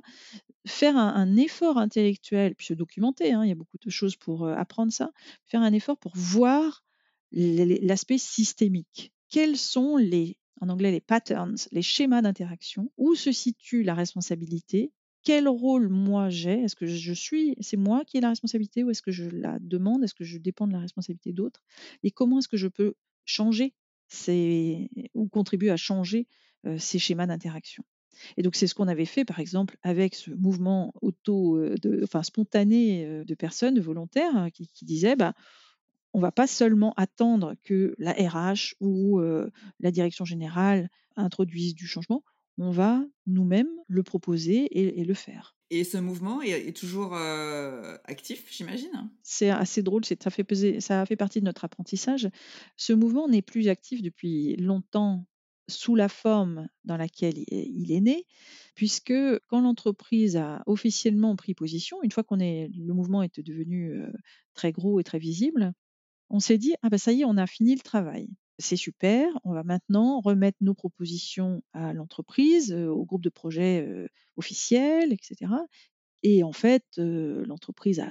Faire 0.69 0.97
un 0.97 1.37
effort 1.37 1.79
intellectuel, 1.79 2.55
puis 2.55 2.67
se 2.67 2.75
documenter, 2.75 3.33
hein, 3.33 3.43
il 3.45 3.49
y 3.49 3.53
a 3.53 3.57
beaucoup 3.57 3.79
de 3.85 3.91
choses 3.91 4.15
pour, 4.15 4.49
apprendre 4.49 4.93
ça. 4.93 5.11
Faire 5.47 5.63
un 5.63 5.73
effort 5.73 5.99
pour 5.99 6.13
voir 6.15 6.85
l'aspect 7.33 8.19
systémique. 8.19 9.13
Quels 9.31 9.57
sont 9.57 9.97
les 9.97 10.39
en 10.61 10.69
anglais 10.71 10.91
les 10.91 11.01
patterns, 11.01 11.57
les 11.73 11.83
schémas 11.83 12.23
d'interaction? 12.23 12.91
Où 12.97 13.15
se 13.15 13.31
situe 13.33 13.83
la 13.83 13.95
responsabilité? 13.95 14.93
Quel 15.23 15.49
rôle 15.49 15.89
moi 15.89 16.31
j'ai? 16.31 16.63
Est-ce 16.63 16.77
que 16.77 16.87
je 16.87 17.13
suis 17.13 17.57
c'est 17.61 17.77
moi 17.77 18.05
qui 18.05 18.17
ai 18.19 18.21
la 18.21 18.31
responsabilité 18.31 18.85
ou 18.85 18.91
est-ce 18.91 19.03
que 19.03 19.11
je 19.11 19.25
la 19.29 19.59
demande? 19.61 20.05
Est-ce 20.05 20.15
que 20.15 20.25
je 20.25 20.39
dépends 20.39 20.67
de 20.67 20.73
la 20.73 20.79
responsabilité 20.81 21.33
d'autres? 21.33 21.63
Et 22.03 22.11
comment 22.11 22.39
est-ce 22.39 22.49
que 22.49 22.57
je 22.57 22.69
peux 22.69 22.95
changer 23.25 23.75
ces 24.09 24.89
ou 25.15 25.29
contribuer 25.29 25.71
à 25.71 25.77
changer, 25.77 26.29
heu, 26.67 26.79
ces 26.79 26.99
schémas 26.99 27.27
d'interaction? 27.27 27.85
Et 28.37 28.43
donc 28.43 28.57
c'est 28.57 28.67
ce 28.67 28.75
qu'on 28.75 28.89
avait 28.89 29.05
fait 29.07 29.25
par 29.25 29.41
exemple 29.41 29.79
avec 29.83 30.15
ce 30.15 30.31
mouvement 30.33 30.93
auto, 31.03 31.59
de 31.83 32.01
enfin 32.05 32.23
spontané, 32.23 33.07
heu, 33.07 33.25
de 33.25 33.35
personnes 33.35 33.81
volontaires 33.81 34.37
euh, 34.37 34.49
qui 34.51 34.69
qui 34.69 34.85
disaient: 34.85 35.17
«Bah, 35.17 35.35
on 36.17 36.21
va 36.21 36.33
pas 36.33 36.47
seulement 36.49 36.95
attendre 36.97 37.55
que 37.65 37.95
la 37.99 38.13
RH 38.15 38.75
ou, 38.81 39.21
heu, 39.21 39.51
la 39.81 39.93
direction 39.93 40.25
générale 40.27 40.91
introduise 41.17 41.75
du 41.77 41.87
changement, 41.87 42.25
on 42.59 42.71
va 42.73 43.05
nous-mêmes 43.27 43.71
le 43.89 44.03
proposer 44.03 44.57
et 44.65 45.01
et 45.01 45.05
le 45.05 45.15
faire». 45.15 45.57
et 45.71 45.85
ce 45.85 45.99
mouvement 45.99 46.43
est 46.43 46.69
est 46.69 46.77
toujours, 46.77 47.15
heu, 47.17 47.99
actif, 48.05 48.49
j'imagine? 48.53 49.11
C'est 49.23 49.51
assez 49.51 49.83
drôle, 49.83 50.05
ça 50.05 50.31
fait 50.31 50.45
peser 50.45 50.81
ça 50.81 51.05
fait 51.05 51.17
partie 51.17 51.41
de 51.41 51.45
notre 51.45 51.65
apprentissage. 51.65 52.29
Ce 52.77 52.93
mouvement 52.93 53.29
n'est 53.29 53.43
plus 53.43 53.69
actif 53.69 54.01
depuis 54.03 54.55
longtemps 54.57 55.27
sous 55.69 55.97
la 55.97 56.09
forme 56.09 56.69
dans 56.85 56.97
laquelle 56.97 57.35
il 57.49 57.91
est 57.91 58.01
né, 58.01 58.25
puisque 58.77 59.13
quand 59.49 59.61
l'entreprise 59.63 60.37
a 60.37 60.63
officiellement 60.67 61.35
pris 61.35 61.55
position, 61.55 62.01
une 62.05 62.13
fois 62.13 62.23
qu'on 62.23 62.39
est 62.39 62.69
le 62.73 62.95
mouvement 62.95 63.23
était 63.25 63.43
devenu, 63.43 63.91
heu, 63.95 64.13
très 64.55 64.71
gros 64.71 65.01
et 65.01 65.05
très 65.05 65.19
visible, 65.19 65.73
on 66.31 66.41
s'est 66.41 66.59
dit: 66.59 66.75
«Ah 66.83 66.89
bah 66.91 66.99
ça 66.99 67.13
y 67.13 67.23
est, 67.23 67.25
on 67.25 67.37
a 67.37 67.47
fini 67.47 67.75
le 67.75 67.81
travail. 67.81 68.29
C'est 68.59 68.77
super, 68.77 69.29
on 69.45 69.53
va 69.53 69.63
maintenant 69.65 70.21
remettre 70.21 70.59
nos 70.63 70.75
propositions 70.75 71.63
à 71.75 71.93
l'entreprise, 71.93 72.73
au 72.73 73.05
groupe 73.05 73.23
de 73.23 73.29
projet, 73.31 73.83
heu, 73.87 74.09
officiel 74.37 75.13
et 75.13 75.19
cetera 75.23 75.61
Et 76.23 76.43
en 76.45 76.53
fait, 76.53 76.85
l'entreprise 76.99 78.01
a 78.01 78.11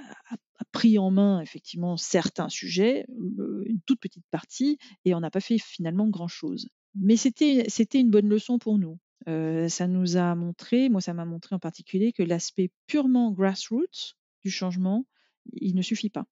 a 0.58 0.64
pris 0.72 0.98
en 0.98 1.10
main 1.10 1.40
effectivement 1.40 1.96
certains 1.98 2.48
sujets, 2.48 3.06
une 3.08 3.80
toute 3.86 4.00
petite 4.00 4.24
partie 4.30 4.78
et 5.04 5.14
on 5.14 5.20
n'a 5.20 5.30
pas 5.30 5.40
fait 5.40 5.58
finalement 5.58 6.08
grand 6.08 6.28
chose. 6.28 6.68
Mais 6.94 7.16
c'était 7.16 7.66
une 8.00 8.10
bonne 8.10 8.28
leçon 8.28 8.58
pour 8.58 8.78
nous. 8.78 8.98
Ça 9.26 9.86
nous 9.88 10.16
a 10.16 10.34
montré 10.34 10.88
moi 10.88 11.00
ça 11.00 11.14
m'a 11.14 11.24
montré 11.26 11.54
en 11.54 11.58
particulier 11.58 12.12
que 12.12 12.22
l'aspect 12.22 12.70
purement 12.86 13.32
grassroots 13.32 14.14
du 14.42 14.50
changement, 14.50 15.06
il 15.52 15.74
ne 15.74 15.82
suffit 15.82 16.10
pas. 16.10 16.26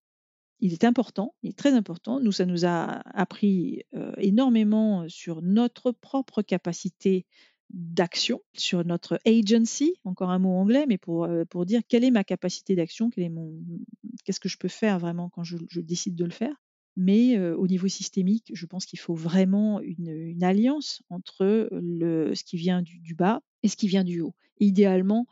Il 0.65 0.73
est 0.73 0.85
important, 0.85 1.35
il 1.43 1.51
est 1.51 1.59
très 1.59 1.75
important. 1.75 2.21
Nous, 2.21 2.33
ça 2.33 2.47
nous 2.47 2.65
a 2.65 3.03
appris, 3.15 3.83
énormément 4.17 5.07
sur 5.11 5.43
notre 5.43 5.93
propre 5.93 6.41
capacité 6.41 7.27
d'action, 7.69 8.41
sur 8.55 8.83
notre 8.83 9.21
agency, 9.27 9.93
encore 10.05 10.31
un 10.31 10.39
mot 10.39 10.53
anglais, 10.53 10.87
mais 10.89 10.97
pour, 10.97 11.29
pour 11.51 11.67
dire 11.67 11.83
quelle 11.87 12.03
est 12.03 12.11
ma 12.11 12.25
capacité 12.25 12.77
d'action, 12.77 13.11
qu'est-ce 13.11 14.41
que 14.41 14.49
je 14.49 14.57
peux 14.57 14.69
faire 14.69 14.99
vraiment 14.99 15.29
quand 15.29 15.45
je 15.45 15.81
décide 15.83 16.15
de 16.15 16.25
le 16.25 16.31
faire. 16.31 16.57
Mais, 16.97 17.39
au 17.39 17.67
niveau 17.67 17.89
systémique, 17.89 18.51
je 18.55 18.65
pense 18.65 18.87
qu'il 18.87 18.99
faut 18.99 19.15
vraiment 19.15 19.83
une, 19.83 20.43
alliance 20.43 21.03
entre 21.11 21.69
ce 21.71 22.43
qui 22.43 22.57
vient 22.57 22.81
du 22.81 23.15
bas 23.15 23.43
et 23.63 23.69
ce 23.69 23.77
qui 23.77 23.87
vient 23.87 24.05
du 24.05 24.23
haut. 24.23 24.35
Idéalement, 24.61 25.27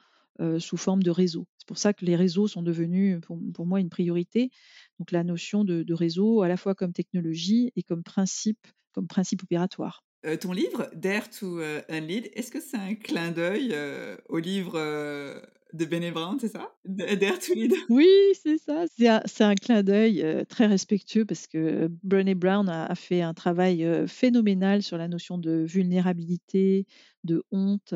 sous 0.59 0.77
forme 0.77 1.03
de 1.03 1.11
réseau. 1.11 1.47
C'est 1.63 1.69
pour 1.69 1.79
ça 1.79 1.93
que 1.95 2.05
les 2.05 2.17
réseaux 2.17 2.49
sont 2.49 2.63
devenus 2.63 3.21
pour 3.23 3.39
pour 3.55 3.67
moi 3.67 3.79
une 3.81 3.89
priorité. 3.89 4.51
Donc 4.99 5.13
la 5.13 5.23
notion 5.25 5.63
de 5.65 5.85
de 5.85 5.95
réseau 5.95 6.43
à 6.43 6.49
la 6.49 6.57
fois 6.57 6.75
comme 6.75 6.93
technologie 6.93 7.71
et 7.77 7.83
comme 7.85 8.03
principe 8.03 8.67
comme 8.93 9.07
principe 9.07 9.43
opératoire. 9.45 10.03
Heu, 10.25 10.37
ton 10.39 10.53
livre 10.53 10.89
Dare 10.95 11.29
to, 11.31 11.59
heu, 11.61 11.83
Unlead, 11.89 12.31
est-ce 12.35 12.51
que 12.51 12.61
c'est 12.61 12.77
un 12.77 12.95
clin 12.95 13.33
d'œil, 13.33 13.73
heu, 13.75 14.19
au 14.29 14.39
livre, 14.39 14.79
heu, 14.79 15.43
de 15.73 15.85
Brené 15.85 16.11
Brown, 16.13 16.39
c'est 16.41 16.49
ça? 16.49 16.75
Da 16.85 17.17
Dare 17.17 17.39
to 17.39 17.55
Lead? 17.55 17.73
Oui, 17.89 18.09
c'est 18.43 18.59
ça, 18.59 18.85
c'est 19.27 19.45
un 19.45 19.55
clin 19.55 19.83
d'œil, 19.83 20.25
très 20.49 20.67
respectueux 20.67 21.25
parce 21.25 21.47
que 21.47 21.89
Brené 22.03 22.35
Brown 22.35 22.69
a 22.69 22.87
a 22.87 22.95
fait 22.95 23.23
un 23.23 23.35
travail, 23.35 23.87
phénoménal 24.07 24.83
sur 24.83 24.97
la 24.99 25.09
notion 25.09 25.37
de 25.39 25.65
vulnérabilité, 25.67 26.87
de 27.25 27.43
honte, 27.51 27.95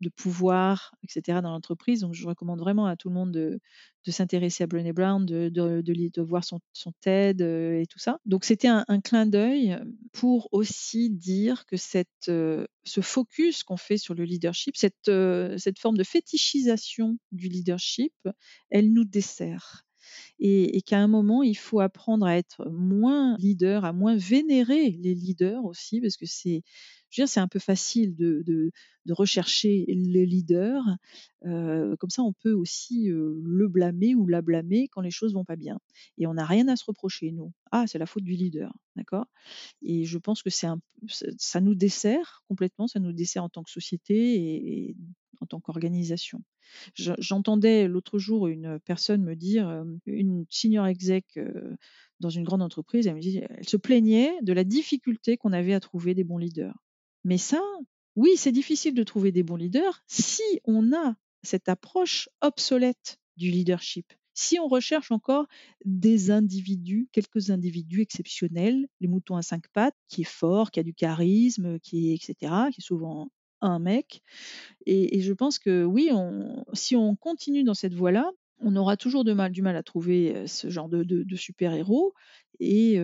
de 0.00 0.08
pouvoir 0.10 0.94
et 1.02 1.06
cetera 1.10 1.40
dans 1.42 1.50
l'entreprise. 1.50 2.00
Donc 2.00 2.14
je 2.14 2.26
recommande 2.26 2.60
vraiment 2.60 2.86
à 2.86 2.96
tout 2.96 3.08
le 3.08 3.14
monde 3.14 3.32
de 3.32 3.60
de 4.06 4.10
s'intéresser 4.12 4.64
à 4.64 4.66
Brené 4.66 4.92
Brown, 4.92 5.26
de 5.26 5.48
de 5.50 6.22
voir 6.22 6.44
son 6.44 6.60
son 6.72 6.92
TED, 7.00 7.42
heu, 7.42 7.80
et 7.80 7.86
tout 7.86 7.98
ça. 7.98 8.18
Donc 8.26 8.44
c'était 8.44 8.68
un 8.68 8.84
un 8.88 9.00
clin 9.00 9.26
d'œil 9.26 9.76
pour 10.12 10.48
aussi 10.52 11.10
dire 11.10 11.66
que 11.66 11.76
cette, 11.76 12.28
heu, 12.28 12.66
ce 12.84 13.00
focus 13.00 13.62
qu'on 13.64 13.76
fait 13.76 13.98
sur 13.98 14.14
le 14.14 14.24
leadership, 14.24 14.76
cette, 14.76 15.08
heu, 15.08 15.56
cette 15.58 15.78
forme 15.78 15.96
de 15.96 16.04
fétichisation 16.04 17.18
du 17.32 17.48
leadership, 17.48 18.14
elle 18.70 18.92
nous 18.92 19.04
dessert 19.04 19.84
et 20.40 20.82
qu'à 20.82 20.98
un 21.00 21.08
moment, 21.08 21.42
il 21.42 21.56
faut 21.56 21.80
apprendre 21.80 22.26
à 22.26 22.36
être 22.36 22.68
moins 22.70 23.36
leader, 23.38 23.84
à 23.84 23.92
moins 23.92 24.16
vénérer 24.16 24.90
les 24.92 25.14
leaders 25.14 25.64
aussi 25.64 26.00
parce 26.00 26.16
que 26.16 26.26
c'est 26.26 26.62
c'est 27.26 27.40
un 27.40 27.48
peu 27.48 27.58
facile 27.58 28.14
de 29.06 29.12
rechercher 29.12 29.84
les 29.88 30.26
leaders, 30.26 30.84
heu, 31.46 31.96
comme 31.98 32.10
ça 32.10 32.22
on 32.22 32.32
peut 32.34 32.52
aussi, 32.52 33.08
heu, 33.10 33.40
le 33.44 33.68
blâmer 33.68 34.14
ou 34.14 34.26
la 34.26 34.42
blâmer 34.42 34.88
quand 34.88 35.00
les 35.00 35.10
choses 35.10 35.32
vont 35.34 35.44
pas 35.44 35.56
bien 35.56 35.78
et 36.18 36.26
on 36.26 36.34
n'a 36.34 36.44
rien 36.44 36.68
à 36.68 36.76
se 36.76 36.84
reprocher 36.84 37.32
nous. 37.32 37.52
«Ah, 37.72 37.86
c'est 37.86 37.98
la 37.98 38.06
faute 38.06 38.24
du 38.24 38.32
leader», 38.34 38.72
d'accord? 38.96 39.26
Et 39.82 40.04
je 40.06 40.18
pense 40.18 40.42
que 40.42 40.50
un 40.66 40.80
ça 41.38 41.60
nous 41.60 41.74
dessert 41.76 42.42
complètement, 42.48 42.88
ça 42.88 43.00
nous 43.00 43.12
dessert 43.12 43.44
en 43.44 43.48
tant 43.50 43.62
que 43.64 43.70
société 43.70 44.96
en 45.40 45.46
tant 45.46 45.60
qu'organisation. 45.60 46.42
Je 46.94 47.12
j'entendais 47.18 47.88
l'autre 47.88 48.18
jour 48.18 48.48
une 48.48 48.78
personne 48.80 49.22
me 49.22 49.36
dire, 49.36 49.84
une 50.06 50.44
senior 50.50 50.86
exec, 50.86 51.38
dans 52.20 52.30
une 52.30 52.44
grande 52.44 52.62
entreprise, 52.62 53.06
elle 53.06 53.14
me 53.14 53.20
dit 53.20 53.40
se 53.62 53.76
plaignait 53.76 54.32
de 54.42 54.52
la 54.52 54.64
difficulté 54.64 55.36
qu'on 55.36 55.52
avait 55.52 55.74
à 55.74 55.80
trouver 55.80 56.14
des 56.14 56.24
bons 56.24 56.38
leaders. 56.38 56.76
Mais 57.24 57.38
ça, 57.38 57.60
oui, 58.16 58.30
c'est 58.36 58.52
difficile 58.52 58.94
de 58.94 59.02
trouver 59.04 59.32
des 59.32 59.42
bons 59.42 59.56
leaders 59.56 60.02
si 60.06 60.42
on 60.64 60.92
a 60.92 61.14
cette 61.42 61.68
approche 61.68 62.28
obsolète 62.40 63.18
du 63.36 63.50
leadership. 63.50 64.12
Si 64.34 64.58
on 64.60 64.68
recherche 64.68 65.10
encore 65.10 65.46
des 65.84 66.30
individus, 66.30 67.08
quelques 67.10 67.50
individus 67.50 68.02
exceptionnels, 68.02 68.86
les 69.00 69.08
moutons 69.08 69.36
à 69.36 69.42
cinq 69.42 69.68
pattes, 69.72 69.96
qui 70.08 70.20
est 70.20 70.28
fort, 70.28 70.70
qui 70.70 70.78
a 70.78 70.84
du 70.84 70.94
charisme, 70.94 71.80
qui 71.80 72.10
est 72.10 72.14
et 72.14 72.18
cetera, 72.20 72.70
qui 72.70 72.80
est 72.80 72.84
souvent 72.84 73.30
un 73.60 73.78
mec 73.78 74.22
et 74.86 75.20
je 75.20 75.32
pense 75.32 75.58
que 75.58 75.84
oui, 75.84 76.10
on 76.12 76.64
si 76.74 76.96
on 76.96 77.16
continue 77.16 77.64
dans 77.64 77.74
cette 77.74 77.94
voie-là, 77.94 78.30
on 78.60 78.76
aura 78.76 78.96
toujours 78.96 79.24
de 79.24 79.32
mal 79.32 79.52
du 79.52 79.62
mal 79.62 79.76
à 79.76 79.82
trouver, 79.82 80.46
ce 80.46 80.70
genre 80.70 80.88
de 80.88 81.02
de 81.04 81.22
de 81.24 81.36
super 81.36 81.74
héros 81.74 82.14
et 82.60 82.98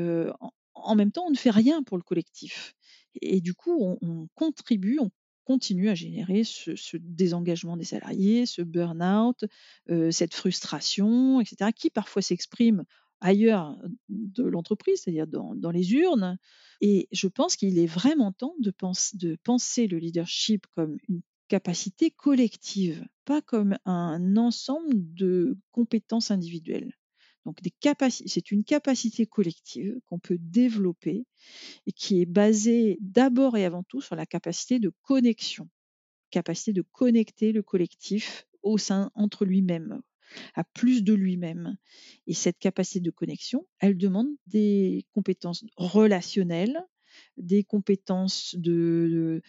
en 0.75 0.95
même 0.97 1.13
temps, 1.13 1.25
on 1.27 1.31
ne 1.31 1.37
fait 1.37 1.51
rien 1.51 1.83
pour 1.83 1.97
le 1.99 2.03
collectif 2.03 2.75
et 3.23 3.41
du 3.41 3.55
coup, 3.55 3.77
on 3.81 3.99
on 4.03 4.29
contribue, 4.35 4.99
on 5.01 5.11
continue 5.45 5.91
à 5.91 5.95
générer 5.95 6.43
ce 6.45 6.97
désengagement 6.97 7.77
des 7.77 7.85
salariés, 7.85 8.47
ce 8.47 8.63
burn-out, 8.63 9.45
cette 10.11 10.35
frustration 10.35 11.41
et 11.41 11.45
cetera, 11.45 11.73
qui 11.73 11.91
parfois 11.91 12.23
s'exprime 12.23 12.85
ailleurs 13.25 13.77
de 14.11 14.45
l'entreprise, 14.45 15.01
c'est-à-dire 15.01 15.27
dans 15.27 15.71
les 15.71 15.93
urnes 15.95 16.39
et 16.81 17.09
je 17.11 17.29
pense 17.29 17.57
qu'il 17.57 17.79
est 17.79 17.87
vraiment 17.87 18.31
temps 18.33 18.55
de 18.61 18.71
pense 18.71 19.17
de 19.17 19.37
penser 19.43 19.87
le 19.87 19.99
leadership 19.99 20.67
comme 20.75 20.99
une 21.09 21.23
capacité 21.49 22.11
collective, 22.11 23.07
pas 23.25 23.41
comme 23.41 23.79
un 23.87 24.37
ensemble 24.37 24.93
de 25.15 25.57
compétences 25.73 26.31
individuelles. 26.31 26.93
Donc 27.47 27.59
c'est 28.09 28.51
une 28.51 28.65
capacité 28.65 29.27
collective 29.27 29.99
qu'on 30.07 30.19
peut 30.19 30.39
développer 30.39 31.27
et 31.87 31.93
qui 31.93 32.21
est 32.21 32.27
basée 32.27 32.99
d'abord 33.01 33.57
et 33.57 33.65
avant 33.65 33.83
tout 33.83 34.03
sur 34.03 34.17
la 34.17 34.27
capacité 34.27 34.79
de 34.79 34.93
connexion, 35.03 35.69
capacité 36.31 36.75
de 36.75 36.83
connecter 36.93 37.53
le 37.53 37.63
collectif 37.63 38.47
au 38.63 38.77
sein 38.77 39.11
entre 39.15 39.45
lui-même, 39.47 40.03
à 40.55 40.65
plus 40.65 41.03
de 41.05 41.15
lui-même 41.15 41.77
et 42.27 42.35
cette 42.35 42.59
capacité 42.59 43.01
de 43.01 43.11
connexion, 43.11 43.67
elle 43.81 43.97
demande 43.99 44.29
des 44.47 45.07
compétences 45.13 45.65
relationnelles, 45.77 46.81
des 47.37 47.65
compétences 47.65 48.55
de 48.57 49.09
de 49.11 49.43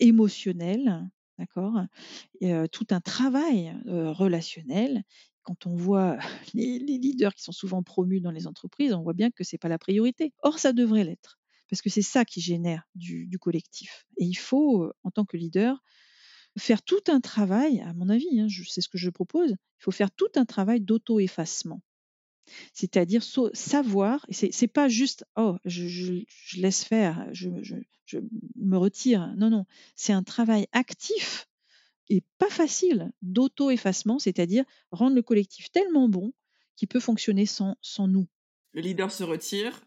émotionnelles, 0.00 1.08
d'accord? 1.38 1.80
Heu, 2.42 2.68
tout 2.68 2.86
un 2.90 3.00
travail, 3.00 3.74
heu, 3.86 4.10
relationnel. 4.10 5.04
Quand 5.42 5.66
on 5.66 5.74
voit 5.74 6.18
les 6.54 6.78
leaders 6.78 7.34
qui 7.34 7.42
sont 7.42 7.52
souvent 7.52 7.82
promus 7.82 8.20
dans 8.20 8.30
les 8.30 8.46
entreprises, 8.46 8.92
on 8.94 9.02
voit 9.02 9.14
bien 9.14 9.30
que 9.30 9.44
c'est 9.44 9.58
pas 9.58 9.68
la 9.68 9.78
priorité. 9.78 10.32
Or 10.42 10.58
ça 10.58 10.72
devrait 10.72 11.04
l'être, 11.04 11.38
parce 11.70 11.82
que 11.82 11.90
c'est 11.90 12.02
ça 12.02 12.24
qui 12.24 12.40
génère 12.40 12.84
du 12.94 13.38
collectif 13.38 14.06
et 14.18 14.24
il 14.24 14.34
faut, 14.34 14.92
en 15.04 15.10
tant 15.10 15.24
que 15.24 15.36
leader, 15.36 15.82
faire 16.58 16.82
tout 16.82 17.00
un 17.08 17.20
travail, 17.20 17.80
à 17.80 17.92
mon 17.94 18.08
avis, 18.08 18.40
hein, 18.40 18.48
c'est 18.68 18.80
ce 18.80 18.88
que 18.88 18.98
je 18.98 19.10
propose, 19.10 19.50
il 19.52 19.56
faut 19.84 19.90
faire 19.90 20.10
tout 20.10 20.28
un 20.36 20.44
travail 20.44 20.80
d'auto-effacement. 20.80 21.82
C'est-à-dire 22.74 23.22
savoir 23.54 24.24
et 24.28 24.34
c'est 24.34 24.68
pas 24.68 24.88
juste: 24.88 25.24
«Oh, 25.36 25.56
je 25.64 25.86
je 25.88 26.14
je 26.28 26.60
laisse 26.60 26.84
faire, 26.84 27.28
je 27.32 27.50
je 27.62 27.76
je 28.06 28.18
me 28.56 28.76
retire». 28.76 29.34
Non, 29.36 29.50
non, 29.50 29.66
c'est 29.96 30.12
un 30.12 30.22
travail 30.22 30.66
actif 30.72 31.48
et 32.10 32.22
pas 32.38 32.50
facile 32.50 33.12
d'auto-effacement, 33.22 34.18
c'est-à-dire 34.20 34.64
rendre 34.92 35.16
le 35.16 35.22
collectif 35.22 35.70
tellement 35.72 36.08
bon 36.08 36.32
qu'il 36.76 36.88
peut 36.88 37.00
fonctionner 37.00 37.46
sans 37.46 37.76
sans 37.82 38.08
nous. 38.08 38.28
Le 38.74 38.82
leader 38.82 39.10
se 39.10 39.24
retire. 39.24 39.80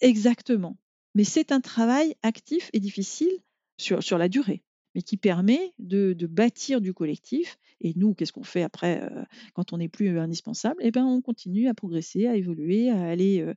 Exactement. 0.00 0.76
Mais 1.14 1.24
c'est 1.24 1.50
un 1.52 1.60
travail 1.62 2.14
actif 2.22 2.68
et 2.74 2.80
difficile 2.80 3.32
sur 3.78 4.02
sur 4.02 4.18
la 4.18 4.28
durée, 4.28 4.62
mais 4.94 5.02
qui 5.02 5.16
permet 5.16 5.72
de 5.78 6.14
bâtir 6.26 6.80
du 6.80 6.94
collectif 6.94 7.58
et 7.80 7.92
nous, 7.96 8.14
qu'est-ce 8.14 8.32
qu'on 8.32 8.44
fait 8.44 8.62
après, 8.62 9.02
heu, 9.04 9.24
quand 9.54 9.72
on 9.72 9.78
n'est 9.78 9.88
plus, 9.88 10.18
indispensable? 10.18 10.82
Et 10.84 10.90
ben, 10.92 11.04
on 11.04 11.20
continue 11.22 11.68
à 11.68 11.74
progresser, 11.74 12.26
à 12.26 12.36
évoluer, 12.36 12.90
à 12.90 13.02
aller, 13.04 13.40
heu, 13.42 13.54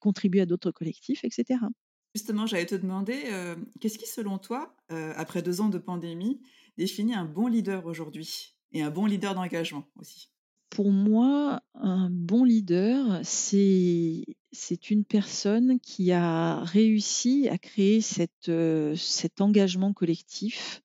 contribuer 0.00 0.40
à 0.42 0.46
d'autres 0.46 0.70
collectifs 0.72 1.24
et 1.24 1.30
cetera. 1.30 1.68
Justement, 2.14 2.46
j'allais 2.46 2.66
te 2.66 2.74
demander, 2.74 3.12
hem, 3.26 3.66
qu'est-ce 3.80 3.98
qui, 3.98 4.06
selon 4.06 4.38
toi, 4.38 4.76
après 4.88 5.42
2 5.42 5.60
ans 5.60 5.68
de 5.68 5.78
pandémie, 5.78 6.40
définit 6.78 7.14
un 7.14 7.24
bon 7.26 7.46
leader 7.46 7.86
aujourd'hui? 7.86 8.56
Et 8.72 8.82
un 8.82 8.90
bon 8.90 9.06
leader 9.06 9.34
d'engagement 9.34 9.86
aussi? 9.96 10.30
Pour 10.70 10.90
moi, 10.92 11.60
un 11.74 12.10
bon 12.10 12.44
leader, 12.44 13.20
c'est 13.24 14.24
c'est 14.52 14.90
une 14.90 15.04
personne 15.04 15.78
qui 15.80 16.12
a 16.12 16.60
réussi 16.64 17.48
à 17.48 17.56
créer 17.58 18.00
cette, 18.00 18.48
heu, 18.48 18.94
cet 18.96 19.40
engagement 19.40 19.92
collectif 19.92 20.82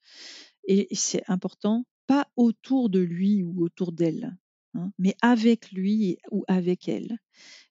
et 0.68 0.88
c'est 0.94 1.24
important, 1.30 1.86
pas 2.08 2.28
autour 2.38 2.90
de 2.90 3.00
lui 3.00 3.44
ou 3.44 3.64
autour 3.64 3.92
d'elle, 3.94 4.38
hein, 4.76 4.92
mais 5.00 5.16
avec 5.22 5.72
lui 5.72 6.18
ou 6.32 6.44
avec 6.48 6.88
elle. 6.90 7.18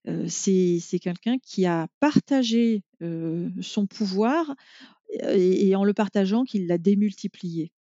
Heu, 0.09 0.29
c'est 0.29 0.79
c'est 0.81 1.01
quelqu'un 1.01 1.39
qui 1.39 1.67
a 1.67 1.89
partagé, 2.01 2.85
heu, 3.03 3.51
son 3.63 3.87
pouvoir 3.87 4.55
et 5.23 5.69
et 5.69 5.77
en 5.77 5.85
le 5.85 5.95
partageant, 5.95 6.45
qui 6.45 6.67
l'a 6.67 6.79
démultiplié, 6.79 7.73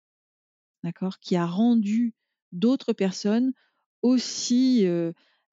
d'accord? 0.84 1.18
Qui 1.20 1.36
a 1.36 1.46
rendu 1.46 2.14
d'autres 2.52 2.92
personnes 2.92 3.52
aussi 4.02 4.86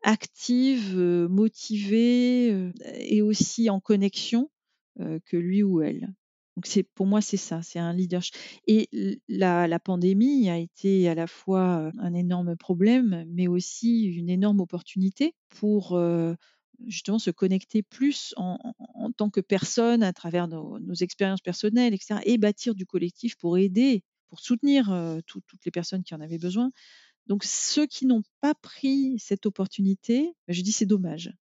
active, 0.04 0.98
motivée 1.30 2.72
et 3.00 3.22
aussi 3.22 3.70
en 3.70 3.80
connexion 3.80 4.50
que 4.98 5.38
lui 5.38 5.64
ou 5.64 5.82
elle. 5.82 6.14
Donc 6.58 6.68
pour 6.96 7.06
moi 7.06 7.22
c'est 7.22 7.38
ça, 7.38 7.62
c'est 7.62 7.78
un 7.78 7.94
leadership. 7.94 8.34
Et 8.66 8.90
la, 9.28 9.80
pandémie 9.80 10.50
a 10.50 10.58
été 10.58 11.08
à 11.08 11.14
la 11.14 11.28
fois 11.28 11.92
un 12.00 12.14
énorme 12.16 12.56
problème, 12.56 13.26
mais 13.28 13.48
aussi 13.48 14.06
une 14.06 14.30
énorme 14.30 14.60
opportunité 14.60 15.36
pour 15.50 16.00
justement 16.86 17.20
se 17.20 17.30
connecter 17.30 17.84
plus 17.84 18.34
en, 18.38 18.58
tant 19.16 19.30
que 19.30 19.40
personne 19.40 20.02
à 20.02 20.14
travers 20.14 20.48
nos, 20.48 20.80
expériences 20.96 21.42
personnelles, 21.42 21.94
etc., 21.94 22.22
et 22.24 22.40
bâtir 22.40 22.74
du 22.74 22.88
collectif 22.88 23.36
pour 23.36 23.60
aider, 23.60 24.04
pour 24.28 24.40
soutenir 24.40 24.92
toutes 25.28 25.46
les 25.64 25.72
personnes 25.72 26.04
qui 26.04 26.16
en 26.16 26.22
avaient 26.22 26.40
besoin. 26.40 26.72
Donc 27.28 27.44
ceux 27.44 27.86
qui 27.86 28.06
n'ont 28.06 28.24
pas 28.42 28.56
pris 28.56 29.20
cette 29.20 29.46
opportunité, 29.46 30.34
bah, 30.48 30.54
je 30.54 30.62
dis 30.62 30.72
c'est 30.72 30.86
dommage. 30.86 31.34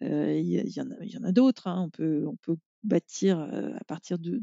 Il 0.00 0.48
y, 0.48 0.80
en 0.80 1.24
a, 1.24 1.32
d'autres. 1.32 1.68
Hein. 1.68 1.82
On, 1.82 1.90
peut, 1.90 2.26
on 2.26 2.36
peut 2.36 2.56
bâtir 2.82 3.40
à 3.40 3.84
partir 3.84 4.18
de, 4.18 4.42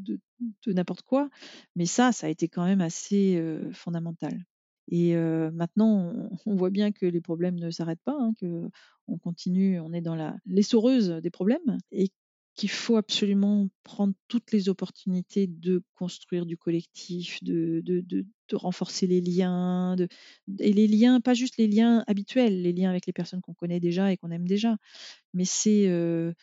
n'importe 0.66 1.04
quoi, 1.04 1.30
mais 1.76 1.86
ça, 1.86 2.12
ça 2.12 2.28
a 2.28 2.30
été 2.30 2.48
quand 2.48 2.66
même 2.66 2.82
assez 2.82 3.42
fondamental. 3.74 4.46
Et 4.88 5.16
maintenant, 5.16 6.14
on, 6.46 6.56
voit 6.56 6.70
bien 6.70 6.92
que 6.92 7.06
les 7.06 7.22
problèmes 7.22 7.60
ne 7.60 7.70
s'arrêtent 7.70 8.02
pas, 8.04 8.18
hein, 8.18 8.34
que 8.40 8.70
on 9.08 9.18
continue, 9.18 9.80
on 9.80 9.94
est 9.94 10.02
dans 10.02 10.16
l'essoreuse 10.46 11.10
des 11.10 11.30
problèmes, 11.30 11.78
qu'il 12.56 12.70
faut 12.70 12.98
absolument 12.98 13.70
prendre 13.84 14.14
toutes 14.28 14.52
les 14.52 14.70
opportunités 14.70 15.48
de 15.48 15.84
construire 15.96 16.46
du 16.46 16.58
collectif, 16.58 17.42
de, 17.44 18.26
renforcer 18.54 19.08
les 19.08 19.22
liens, 19.22 19.96
et 20.60 20.74
les 20.74 20.88
liens, 20.88 21.22
pas 21.22 21.34
juste 21.34 21.58
les 21.58 21.68
liens 21.68 22.04
habituels, 22.08 22.62
les 22.62 22.74
liens 22.74 22.90
avec 22.90 23.06
les 23.06 23.14
personnes 23.14 23.42
qu'on 23.42 23.54
connaît 23.54 23.80
déjà 23.80 24.12
et 24.12 24.18
qu'on 24.18 24.32
aime 24.32 24.48
déjà, 24.48 24.76
mais 25.34 25.46
c'est 25.46 25.88
euh, 25.88 26.34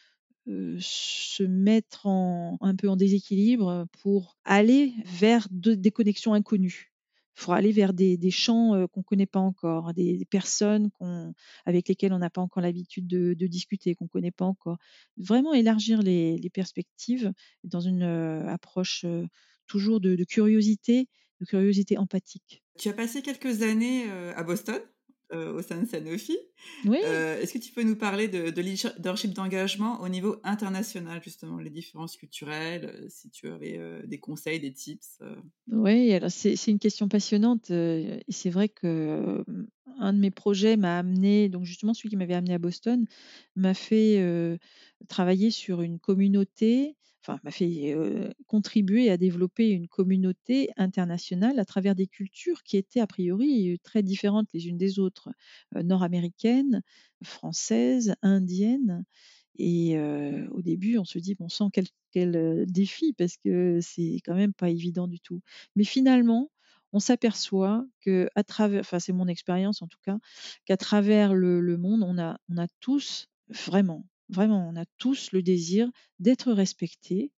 euh, 0.49 0.79
se 0.81 1.43
mettre 1.43 2.07
un 2.07 2.75
peu 2.77 2.89
en 2.89 2.97
déséquilibre 2.97 3.87
pour 4.01 4.39
aller 4.45 4.95
vers 5.05 5.47
de, 5.51 5.75
des 5.75 5.91
connexions 5.91 6.33
inconnues. 6.33 6.91
Faut 7.39 7.53
aller 7.53 7.71
vers 7.71 7.93
des, 7.93 8.31
champs 8.33 8.75
euh, 8.75 8.89
qu'on 8.89 8.99
ne 8.99 9.05
connaît 9.05 9.27
pas 9.27 9.39
encore, 9.39 9.95
des, 9.95 10.27
personnes 10.29 10.91
avec 11.67 11.87
lesquelles 11.87 12.13
on 12.13 12.19
n'a 12.19 12.31
pas 12.31 12.41
encore 12.41 12.61
l'habitude 12.61 13.07
de, 13.07 13.47
discuter, 13.47 13.95
qu'on 13.95 14.07
ne 14.07 14.09
connaît 14.09 14.33
pas 14.33 14.45
encore. 14.45 14.77
Vraiment 15.17 15.55
élargir 15.55 16.03
les, 16.03 16.51
perspectives 16.53 17.33
dans 17.63 17.79
une 17.79 18.03
euh, 18.03 18.45
approche 18.49 19.05
euh, 19.05 19.25
toujours 19.69 20.01
de, 20.01 20.17
de, 20.17 20.25
curiosité, 20.25 21.07
de 21.41 21.47
curiosité 21.47 21.97
empathique. 21.97 22.65
Tu 22.77 22.89
as 22.89 22.93
passé 22.93 23.23
quelques 23.23 23.63
années 23.63 24.11
à 24.11 24.43
Boston 24.43 24.81
euh, 25.33 25.53
au 25.53 25.63
sein 25.63 25.81
de 25.83 25.87
Sanofi. 25.87 26.37
Oui. 26.85 26.99
Euh, 27.05 27.41
Est-ce 27.41 27.53
que 27.53 27.59
tu 27.59 27.73
peux 27.73 27.83
nous 27.83 27.97
parler 27.97 28.29
de, 28.29 28.51
de 28.51 28.61
leadership 28.63 29.35
d'engagement 29.35 30.01
au 30.01 30.09
niveau 30.09 30.37
international, 30.45 31.21
justement, 31.23 31.59
les 31.59 31.71
différences 31.71 32.17
culturelles, 32.17 32.91
euh, 32.95 33.07
si 33.09 33.31
tu 33.31 33.49
avais 33.49 33.77
euh, 33.79 34.01
des 34.07 34.19
conseils, 34.19 34.59
des 34.59 34.73
tips 34.73 35.19
Oui, 35.71 36.13
alors 36.13 36.31
c'est 36.31 36.55
une 36.67 36.79
question 36.79 37.09
passionnante. 37.09 37.71
et 37.71 38.25
c'est 38.29 38.51
vrai 38.51 38.69
que 38.69 39.45
un 39.99 40.13
de 40.13 40.19
mes 40.19 40.31
projets 40.31 40.77
m'a 40.77 40.99
amené, 40.99 41.49
donc 41.49 41.65
justement 41.65 41.93
celui 41.93 42.09
qui 42.09 42.17
m'avait 42.17 42.35
amené 42.35 42.55
à 42.55 42.59
Boston, 42.59 43.05
m'a 43.57 43.75
fait 43.75 44.59
travailler 45.09 45.51
sur 45.51 45.83
une 45.83 45.99
communauté 45.99 46.97
m'a 47.43 47.51
fait 47.51 47.95
euh, 47.95 48.31
contribuer 48.47 49.11
à 49.11 49.17
développer 49.17 49.71
une 49.71 49.89
communauté 49.89 50.71
internationale 50.77 51.59
à 51.59 51.65
travers 51.65 51.95
des 51.95 52.07
cultures 52.07 52.63
qui 52.63 52.77
étaient 52.77 53.01
a 53.01 53.07
priori 53.07 53.79
très 53.83 54.03
différentes 54.03 54.49
les 54.55 54.69
unes 54.69 54.79
des 54.79 54.99
autres, 54.99 55.31
euh, 55.77 55.83
nord-américaines, 55.83 56.83
françaises, 57.23 58.15
indiennes. 58.23 59.05
Et 59.59 59.99
euh, 59.99 60.49
au 60.51 60.63
début, 60.63 60.99
on 60.99 61.05
se 61.05 61.19
dit, 61.19 61.35
bon 61.35 61.49
sang, 61.49 61.71
quel, 61.71 61.87
quel 62.13 62.65
défi, 62.67 63.13
parce 63.13 63.37
que 63.37 63.81
c'est 63.83 64.21
quand 64.25 64.35
même 64.35 64.55
pas 64.55 64.71
évident 64.71 65.09
du 65.09 65.21
tout. 65.21 65.41
Mais 65.77 65.85
finalement, 65.85 66.51
on 66.93 67.01
s'aperçoit 67.01 67.85
que 68.01 68.29
à 68.35 68.45
travers, 68.45 68.81
enfin 68.81 68.99
c'est 68.99 69.13
mon 69.13 69.29
expérience 69.29 69.83
en 69.83 69.89
tout 69.89 69.99
cas, 70.03 70.19
qu'à 70.65 70.77
travers 70.77 71.35
le, 71.35 71.61
le, 71.61 71.77
monde, 71.77 72.03
on 72.03 72.19
a, 72.19 72.39
on 72.49 72.57
a 72.57 72.67
tous 72.81 73.29
vraiment 73.49 74.07
Vraiment, 74.29 74.69
on 74.69 74.77
a 74.77 74.85
tous 74.99 75.33
le 75.33 75.43
désir 75.43 75.91
d'être 76.19 76.53
respecté, 76.53 77.33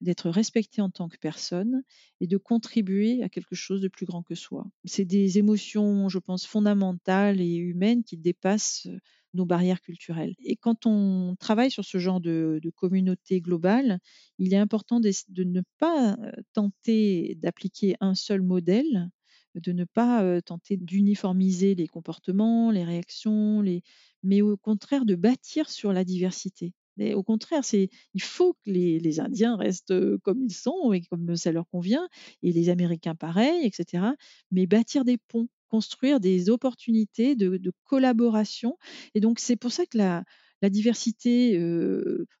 d'être 0.00 0.30
respecté 0.30 0.80
en 0.80 0.90
tant 0.90 1.08
que 1.08 1.18
personne 1.18 1.82
et 2.20 2.26
de 2.26 2.36
contribuer 2.36 3.22
à 3.22 3.28
quelque 3.28 3.54
chose 3.54 3.80
de 3.80 3.88
plus 3.88 4.06
grand 4.06 4.22
que 4.22 4.34
soi. 4.34 4.66
C'est 4.84 5.04
des 5.04 5.38
émotions, 5.38 6.08
je 6.08 6.18
pense, 6.18 6.46
fondamentales 6.46 7.40
et 7.40 7.54
humaines 7.54 8.04
qui 8.04 8.16
dépassent 8.16 8.88
nos 9.34 9.46
barrières 9.46 9.80
culturelles. 9.80 10.34
Et 10.44 10.56
quand 10.56 10.84
on 10.86 11.36
travaille 11.38 11.70
sur 11.70 11.84
ce 11.84 11.98
genre 11.98 12.20
de, 12.20 12.60
communauté 12.76 13.40
globale, 13.40 13.98
il 14.38 14.52
est 14.52 14.58
important 14.58 15.00
de, 15.00 15.10
de 15.28 15.44
ne 15.44 15.62
pas 15.78 16.18
tenter 16.52 17.36
d'appliquer 17.40 17.96
un 18.00 18.14
seul 18.14 18.42
modèle, 18.42 19.10
de 19.54 19.72
ne 19.72 19.84
pas 19.84 20.40
tenter 20.42 20.76
d'uniformiser 20.76 21.74
les 21.74 21.86
comportements, 21.86 22.70
les 22.70 22.84
réactions, 22.84 23.60
les... 23.60 23.82
mais 24.22 24.42
au 24.42 24.56
contraire 24.56 25.04
de 25.04 25.14
bâtir 25.14 25.70
sur 25.70 25.92
la 25.92 26.04
diversité. 26.04 26.74
Au 27.14 27.22
contraire, 27.22 27.64
c'est 27.64 27.88
il 28.14 28.22
faut 28.22 28.52
que 28.52 28.70
les, 28.70 29.20
Indiens 29.20 29.56
restent 29.56 29.94
comme 30.18 30.42
ils 30.42 30.54
sont 30.54 30.92
et 30.92 31.00
comme 31.02 31.36
ça 31.36 31.50
leur 31.50 31.68
convient, 31.68 32.08
et 32.42 32.52
les 32.52 32.68
Américains 32.68 33.14
pareil, 33.14 33.64
etc. 33.64 34.04
Mais 34.50 34.66
bâtir 34.66 35.04
des 35.04 35.16
ponts, 35.16 35.48
construire 35.68 36.20
des 36.20 36.50
opportunités 36.50 37.34
de, 37.34 37.72
collaboration. 37.84 38.76
Et 39.14 39.20
donc 39.20 39.38
c'est 39.38 39.56
pour 39.56 39.72
ça 39.72 39.86
que 39.86 39.96
la, 39.98 40.24
diversité, 40.70 41.58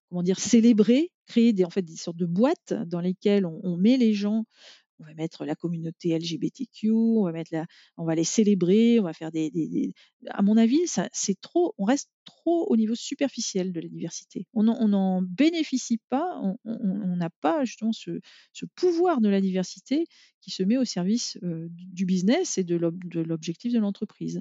comment 0.08 0.22
dire, 0.22 0.38
célébrer, 0.38 1.10
créer 1.26 1.52
des, 1.52 1.64
en 1.64 1.70
fait, 1.70 1.82
des 1.82 1.96
sortes 1.96 2.18
de 2.18 2.26
boîtes 2.26 2.74
dans 2.86 3.00
lesquelles 3.00 3.46
on 3.46 3.76
met 3.76 3.96
les 3.96 4.12
gens 4.12 4.44
on 5.02 5.06
va 5.06 5.14
mettre 5.14 5.44
la 5.44 5.54
communauté 5.54 6.16
LGBTQ, 6.16 6.90
on 6.92 8.04
va 8.04 8.14
les 8.14 8.24
célébrer, 8.24 9.00
on 9.00 9.04
va 9.04 9.12
faire 9.12 9.32
des, 9.32 9.92
à 10.28 10.42
mon 10.42 10.56
avis, 10.56 10.80
c'est 11.12 11.40
trop, 11.40 11.74
on 11.78 11.84
reste 11.84 12.10
trop 12.24 12.66
au 12.68 12.76
niveau 12.76 12.94
superficiel 12.94 13.72
de 13.72 13.80
la 13.80 13.88
diversité. 13.88 14.46
On 14.54 14.62
n'en 14.62 15.22
bénéficie 15.22 16.00
pas, 16.08 16.40
on 16.64 17.16
n'a 17.16 17.30
pas 17.30 17.64
justement 17.64 17.92
ce, 17.92 18.20
pouvoir 18.74 19.20
de 19.20 19.28
la 19.28 19.40
diversité 19.40 20.06
qui 20.40 20.50
se 20.50 20.62
met 20.62 20.76
au 20.76 20.84
service 20.84 21.38
euh, 21.42 21.68
du 21.70 22.04
business 22.04 22.58
et 22.58 22.64
de 22.64 22.76
l'objectif 22.76 23.72
de 23.72 23.78
l'entreprise. 23.78 24.40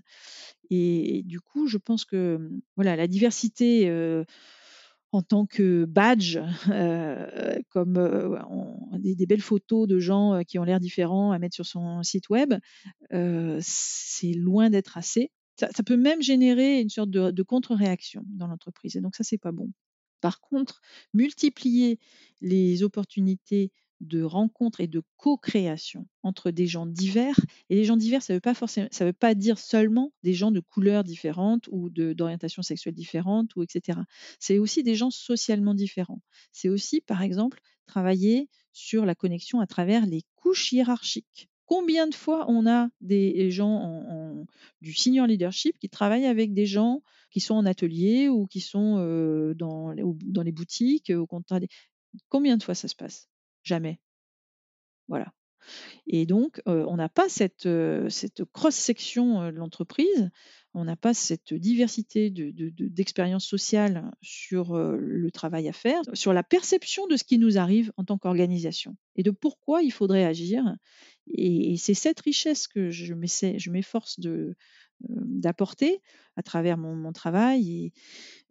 Et, 0.70 1.18
et, 1.18 1.24
du 1.24 1.40
coup, 1.40 1.68
je 1.68 1.78
pense 1.78 2.06
que 2.06 2.50
voilà, 2.76 2.96
la 2.96 3.08
diversité 3.08 3.88
euh, 3.88 4.24
en 5.12 5.22
tant 5.22 5.46
que 5.46 5.86
badge, 5.86 6.40
euh, 6.70 7.60
comme 7.70 7.98
euh, 7.98 8.38
des, 8.98 9.26
belles 9.26 9.42
photos 9.42 9.88
de 9.88 10.00
gens 10.00 10.36
euh, 10.36 10.42
qui 10.44 10.58
ont 10.58 10.64
l'air 10.64 10.80
différents 10.80 11.32
à 11.32 11.40
mettre 11.40 11.56
sur 11.56 11.66
son 11.66 12.02
site 12.04 12.30
web, 12.30 12.54
c'est 13.60 14.34
loin 14.34 14.70
d'être 14.70 14.98
assez. 14.98 15.32
Ça, 15.58 15.70
ça, 15.76 15.84
peut 15.84 15.98
même 15.98 16.22
générer 16.22 16.80
une 16.80 16.90
sorte 16.90 17.10
de, 17.10 17.30
de 17.30 17.44
contre-réaction 17.44 18.24
dans 18.28 18.48
l'entreprise. 18.48 18.96
Et 18.96 19.02
donc 19.02 19.16
ça, 19.16 19.24
c'est 19.24 19.38
pas 19.38 19.52
bon. 19.52 19.70
Par 20.22 20.40
contre, 20.40 20.82
multiplier 21.14 22.00
les 22.40 22.84
opportunités 22.84 23.72
de 24.02 24.24
rencontre 24.24 24.82
et 24.82 24.88
de 24.88 25.04
co-création 25.18 26.08
entre 26.24 26.52
des 26.52 26.68
gens 26.68 26.86
divers. 26.86 27.40
Et 27.70 27.76
les 27.76 27.86
gens 27.86 27.98
divers, 27.98 28.22
ça 28.22 28.34
ne 28.34 28.38
veut 28.38 28.42
pas 28.42 28.54
forcément, 28.54 28.88
ça 28.92 29.06
veut 29.06 29.14
pas 29.14 29.36
dire 29.36 29.58
seulement 29.58 30.12
des 30.24 30.34
gens 30.34 30.52
de 30.52 30.60
couleurs 30.60 31.04
différentes 31.04 31.68
ou 31.72 31.90
d'orientation 31.90 32.64
sexuelle 32.64 32.96
différente 32.96 33.56
ou 33.56 33.64
etc. 33.64 34.00
C'est 34.40 34.58
aussi 34.58 34.84
des 34.84 34.96
gens 34.96 35.12
socialement 35.12 35.76
différents. 35.76 36.22
C'est 36.52 36.70
aussi, 36.70 37.00
par 37.00 37.22
exemple, 37.22 37.62
travailler 37.86 38.50
sur 38.74 39.06
la 39.06 39.16
connexion 39.16 39.60
à 39.60 39.68
travers 39.68 40.06
les 40.06 40.24
couches 40.36 40.72
hiérarchiques. 40.72 41.50
Combien 41.66 42.08
de 42.08 42.16
fois 42.16 42.50
on 42.50 42.68
a 42.68 42.90
des 43.00 43.50
gens 43.50 43.70
en, 43.70 44.46
du 44.82 44.94
senior 44.94 45.26
leadership 45.26 45.78
qui 45.80 45.90
travaillent 45.90 46.26
avec 46.26 46.54
des 46.54 46.66
gens 46.66 47.02
qui 47.30 47.40
sont 47.40 47.56
en 47.56 47.66
atelier 47.66 48.28
ou 48.28 48.46
qui 48.46 48.60
sont 48.60 48.98
euh, 49.00 49.54
dans, 49.54 49.94
dans 49.96 50.42
les 50.42 50.52
boutiques, 50.52 51.12
au 51.12 51.26
contraire. 51.26 51.62
Combien 52.28 52.58
de 52.58 52.64
fois 52.64 52.76
ça 52.76 52.90
se 52.90 52.96
passe? 52.96 53.31
Jamais. 53.64 54.00
Voilà. 55.08 55.34
Et 56.08 56.26
donc, 56.26 56.62
on 56.66 56.96
n'a 56.98 57.10
pas 57.10 57.30
cette, 57.30 57.70
cette 58.10 58.44
cross-section 58.46 59.52
de 59.52 59.56
l'entreprise, 59.56 60.32
on 60.74 60.86
n'a 60.86 60.96
pas 60.96 61.14
cette 61.14 61.54
diversité 61.54 62.32
d'expériences 62.32 63.44
de, 63.44 63.48
de, 63.48 63.50
sociales 63.50 64.12
sur 64.22 64.76
le 64.76 65.32
travail 65.32 65.68
à 65.70 65.74
faire, 65.74 66.02
sur 66.14 66.34
la 66.34 66.44
perception 66.44 67.06
de 67.08 67.16
ce 67.16 67.24
qui 67.24 67.38
nous 67.38 67.58
arrive 67.58 67.92
en 67.98 68.06
tant 68.06 68.18
qu'organisation 68.18 68.96
et 69.16 69.24
de 69.24 69.32
pourquoi 69.32 69.84
il 69.84 69.92
faudrait 69.92 70.26
agir. 70.26 70.64
Et, 71.28 71.74
et 71.74 71.78
c'est 71.78 71.94
cette 71.94 72.22
richesse 72.22 72.68
que 72.68 72.90
je 72.90 73.14
m'efforce 73.70 74.20
d'apporter 75.10 76.02
à 76.36 76.44
travers 76.44 76.78
mon, 76.78 77.12
travail. 77.14 77.92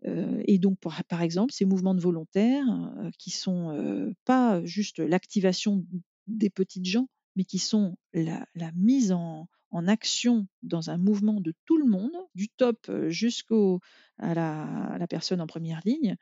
Et, 0.05 0.59
donc, 0.59 0.79
par, 0.81 1.23
exemple, 1.23 1.53
ces 1.53 1.65
mouvements 1.65 1.95
de 1.95 2.01
volontaires 2.01 2.67
euh, 2.99 3.11
qui 3.19 3.31
sont 3.31 4.15
pas 4.25 4.65
juste 4.65 4.99
l'activation 4.99 5.85
des 6.27 6.51
petites 6.51 6.87
gens, 6.87 7.09
mais 7.37 7.45
qui 7.45 7.59
sont 7.59 7.97
la, 8.13 8.47
mise 8.75 9.13
en, 9.13 9.49
action 9.87 10.49
dans 10.63 10.91
un 10.91 10.99
mouvement 10.99 11.41
de 11.41 11.55
tout 11.65 11.79
le 11.79 11.87
monde, 11.87 12.13
du 12.35 12.49
top 12.49 12.91
jusqu'au 13.09 13.81
à 14.19 14.35
la, 14.35 15.07
personne 15.09 15.41
en 15.41 15.47
première 15.47 15.81
ligne, 15.85 16.17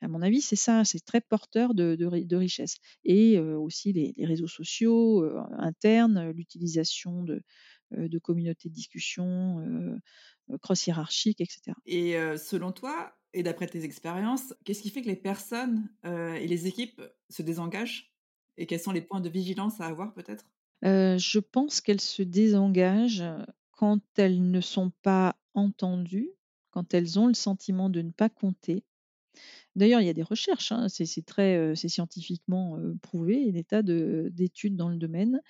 à 0.00 0.08
mon 0.08 0.20
avis, 0.20 0.42
c'est 0.42 0.56
ça, 0.56 0.84
c'est 0.84 1.02
très 1.02 1.22
porteur 1.22 1.72
de, 1.72 2.36
richesse. 2.36 2.76
Et 3.04 3.38
aussi 3.38 3.92
les, 3.92 4.12
réseaux 4.26 4.48
sociaux 4.48 5.24
internes, 5.58 6.30
l'utilisation 6.30 7.22
de, 7.22 7.42
de 7.96 8.18
communautés 8.18 8.68
de 8.68 8.74
discussion 8.74 10.00
cross-hiérarchiques, 10.60 11.40
etc. 11.40 11.76
Et 11.86 12.16
selon 12.36 12.72
toi, 12.72 13.14
et 13.32 13.42
d'après 13.42 13.66
tes 13.66 13.84
expériences, 13.84 14.54
qu'est-ce 14.64 14.82
qui 14.82 14.90
fait 14.90 15.02
que 15.02 15.08
les 15.08 15.16
personnes 15.16 15.88
et 16.04 16.46
les 16.46 16.66
équipes 16.66 17.02
se 17.30 17.42
désengagent? 17.42 18.14
Et 18.56 18.66
quels 18.66 18.80
sont 18.80 18.92
les 18.92 19.02
points 19.02 19.20
de 19.20 19.28
vigilance 19.28 19.80
à 19.80 19.86
avoir 19.86 20.14
peut-être? 20.14 20.44
Je 20.82 21.38
pense 21.38 21.80
qu'elles 21.80 22.00
se 22.00 22.22
désengagent 22.22 23.24
quand 23.72 24.00
elles 24.16 24.50
ne 24.50 24.60
sont 24.60 24.92
pas 25.02 25.36
entendues, 25.54 26.30
quand 26.70 26.94
elles 26.94 27.18
ont 27.18 27.26
le 27.26 27.34
sentiment 27.34 27.90
de 27.90 28.02
ne 28.02 28.10
pas 28.10 28.28
compter, 28.28 28.84
D'ailleurs, 29.76 30.00
il 30.00 30.06
y 30.06 30.10
a 30.10 30.14
des 30.14 30.22
recherches, 30.22 30.70
hein, 30.70 30.86
c'est 30.88 31.26
très, 31.26 31.74
c'est 31.74 31.88
scientifiquement 31.88 32.78
prouvé, 33.02 33.50
des 33.50 33.64
tas 33.64 33.82
d'études 33.82 34.76
dans 34.76 34.88
le 34.88 34.96
domaine. 34.96 35.40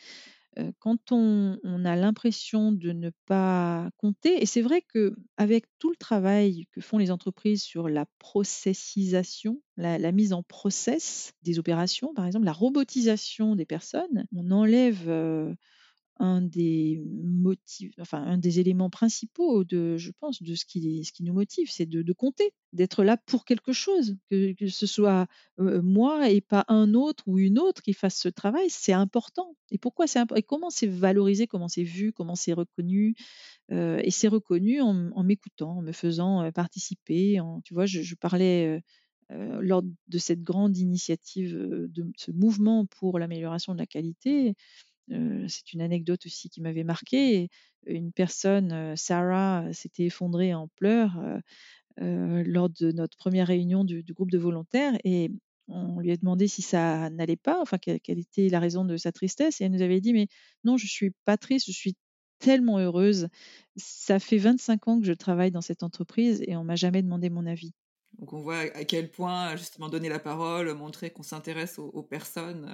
Quand 0.79 1.13
on, 1.13 1.59
a 1.85 1.97
l'impression 1.97 2.73
de 2.73 2.93
ne 2.93 3.11
pas 3.27 3.91
compter, 3.99 4.43
et 4.43 4.47
c'est 4.47 4.63
vrai 4.63 4.83
qu'avec 4.83 5.65
tout 5.79 5.91
le 5.91 5.97
travail 5.97 6.67
que 6.73 6.81
font 6.81 6.99
les 6.99 7.11
entreprises 7.11 7.63
sur 7.63 7.89
la 7.89 8.07
processisation, 8.19 9.61
la, 9.77 9.99
la, 9.99 10.13
mise 10.13 10.33
en 10.33 10.43
process 10.43 11.33
des 11.43 11.59
opérations, 11.59 12.15
par 12.15 12.27
exemple, 12.27 12.47
la 12.47 12.53
robotisation 12.53 13.57
des 13.57 13.67
personnes, 13.67 14.27
on 14.35 14.51
enlève 14.51 15.09
un 16.21 16.43
des 16.43 17.03
motifs, 17.23 17.93
enfin 17.99 18.23
un 18.23 18.39
des 18.39 18.61
éléments 18.61 18.91
principaux 18.91 19.65
de, 19.65 19.97
je 19.97 20.13
pense, 20.13 20.43
de 20.43 20.55
ce 20.55 20.65
qui, 20.65 21.05
ce 21.05 21.13
qui 21.13 21.25
nous 21.25 21.33
motive, 21.33 21.69
c'est 21.71 21.87
de, 21.87 22.13
compter, 22.13 22.53
d'être 22.73 23.03
là 23.03 23.17
pour 23.17 23.45
quelque 23.45 23.73
chose, 23.73 24.17
que, 24.31 24.55
ce 24.69 24.87
soit 24.87 25.27
moi 25.59 26.31
et 26.31 26.41
pas 26.41 26.65
un 26.69 26.95
autre 26.95 27.25
ou 27.27 27.39
une 27.39 27.59
autre 27.59 27.83
qui 27.83 27.93
fasse 27.93 28.17
ce 28.17 28.29
travail, 28.29 28.67
c'est 28.71 28.93
important. 28.93 29.57
Et 29.71 29.79
pourquoi 29.79 30.07
c'est 30.07 30.21
et 30.37 30.43
comment 30.43 30.71
c'est 30.71 30.87
valorisé, 30.87 31.47
comment 31.47 31.69
c'est 31.69 31.83
vu, 31.83 32.13
comment 32.13 32.37
c'est 32.37 32.53
reconnu, 32.53 33.15
et 33.71 34.11
c'est 34.11 34.29
reconnu 34.29 34.81
en, 34.81 35.23
m'écoutant, 35.25 35.79
en 35.79 35.83
me 35.83 35.93
faisant 35.93 36.51
participer. 36.53 37.41
Tu 37.65 37.75
vois, 37.75 37.87
je, 37.87 38.15
parlais 38.15 38.83
lors 39.31 39.83
de 39.83 40.19
cette 40.19 40.43
grande 40.43 40.77
initiative, 40.77 41.57
de 41.59 42.13
ce 42.17 42.31
mouvement 42.31 42.87
pour 42.87 43.19
l'amélioration 43.19 43.73
de 43.75 43.79
la 43.79 43.87
qualité 43.87 44.55
c'est 45.09 45.73
une 45.73 45.81
anecdote 45.81 46.25
aussi 46.27 46.49
qui 46.49 46.61
m'avait 46.61 46.85
marqué. 46.85 47.49
Une 47.87 48.13
personne, 48.13 48.97
Sarah, 48.97 49.67
s'était 49.73 50.05
effondrée 50.05 50.55
en 50.55 50.69
pleurs 50.69 51.19
lors 51.99 52.71
de 52.71 52.93
notre 52.93 53.17
première 53.17 53.49
réunion 53.49 53.85
du, 53.85 54.03
groupe 54.13 54.31
de 54.31 54.39
volontaires 54.39 54.97
et 55.05 55.31
on 55.69 56.01
lui 56.01 56.13
a 56.13 56.17
demandé 56.17 56.47
si 56.47 56.63
ça 56.63 57.09
n'allait 57.11 57.37
pas, 57.37 57.61
enfin 57.61 57.79
quelle, 57.79 58.19
était 58.19 58.49
la 58.49 58.61
raison 58.61 58.85
de 58.85 58.97
sa 58.97 59.13
tristesse 59.13 59.61
et 59.61 59.65
elle 59.65 59.73
nous 59.73 59.83
avait 59.83 60.01
dit 60.01 60.13
mais 60.13 60.29
non 60.65 60.77
je 60.77 60.87
suis 60.87 61.13
pas 61.25 61.37
triste, 61.37 61.67
je 61.67 61.73
suis 61.73 61.97
tellement 62.39 62.79
heureuse. 62.79 63.29
Ça 63.77 64.19
fait 64.19 64.39
25 64.39 64.89
ans 64.89 65.01
que 65.01 65.07
je 65.07 65.13
travaille 65.13 65.51
dans 65.51 65.61
cette 65.61 65.83
entreprise 65.83 66.43
et 66.47 66.57
on 66.57 66.65
m'a 66.65 66.77
jamais 66.77 67.03
demandé 67.03 67.31
mon 67.31 67.47
avis. 67.47 67.73
Donc 68.19 68.33
on 68.33 68.43
voit 68.43 68.59
à 68.59 68.85
quel 68.85 69.11
point 69.11 69.57
justement 69.57 69.89
donner 69.89 70.09
la 70.09 70.19
parole, 70.19 70.73
montrer 70.75 71.11
qu'on 71.11 71.23
s'intéresse 71.23 71.79
aux, 71.79 72.03
personnes, 72.03 72.71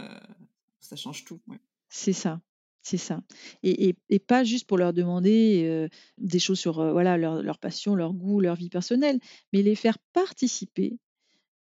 ça 0.80 0.96
change 0.96 1.24
tout. 1.24 1.40
C'est 1.90 2.12
ça, 2.12 2.40
c'est 2.83 2.96
ça. 2.96 3.20
Et, 3.62 3.94
pas 4.26 4.44
juste 4.44 4.66
pour 4.66 4.79
leur 4.79 4.92
demander 4.92 5.88
des 6.18 6.38
choses 6.38 6.59
sur 6.59 6.74
voilà 6.92 7.18
leur, 7.18 7.59
passion, 7.59 7.94
leur 7.94 8.14
goût, 8.14 8.40
leur 8.40 8.55
vie 8.55 8.70
personnelle, 8.70 9.18
mais 9.53 9.62
les 9.62 9.74
faire 9.74 9.98
participer, 10.12 10.98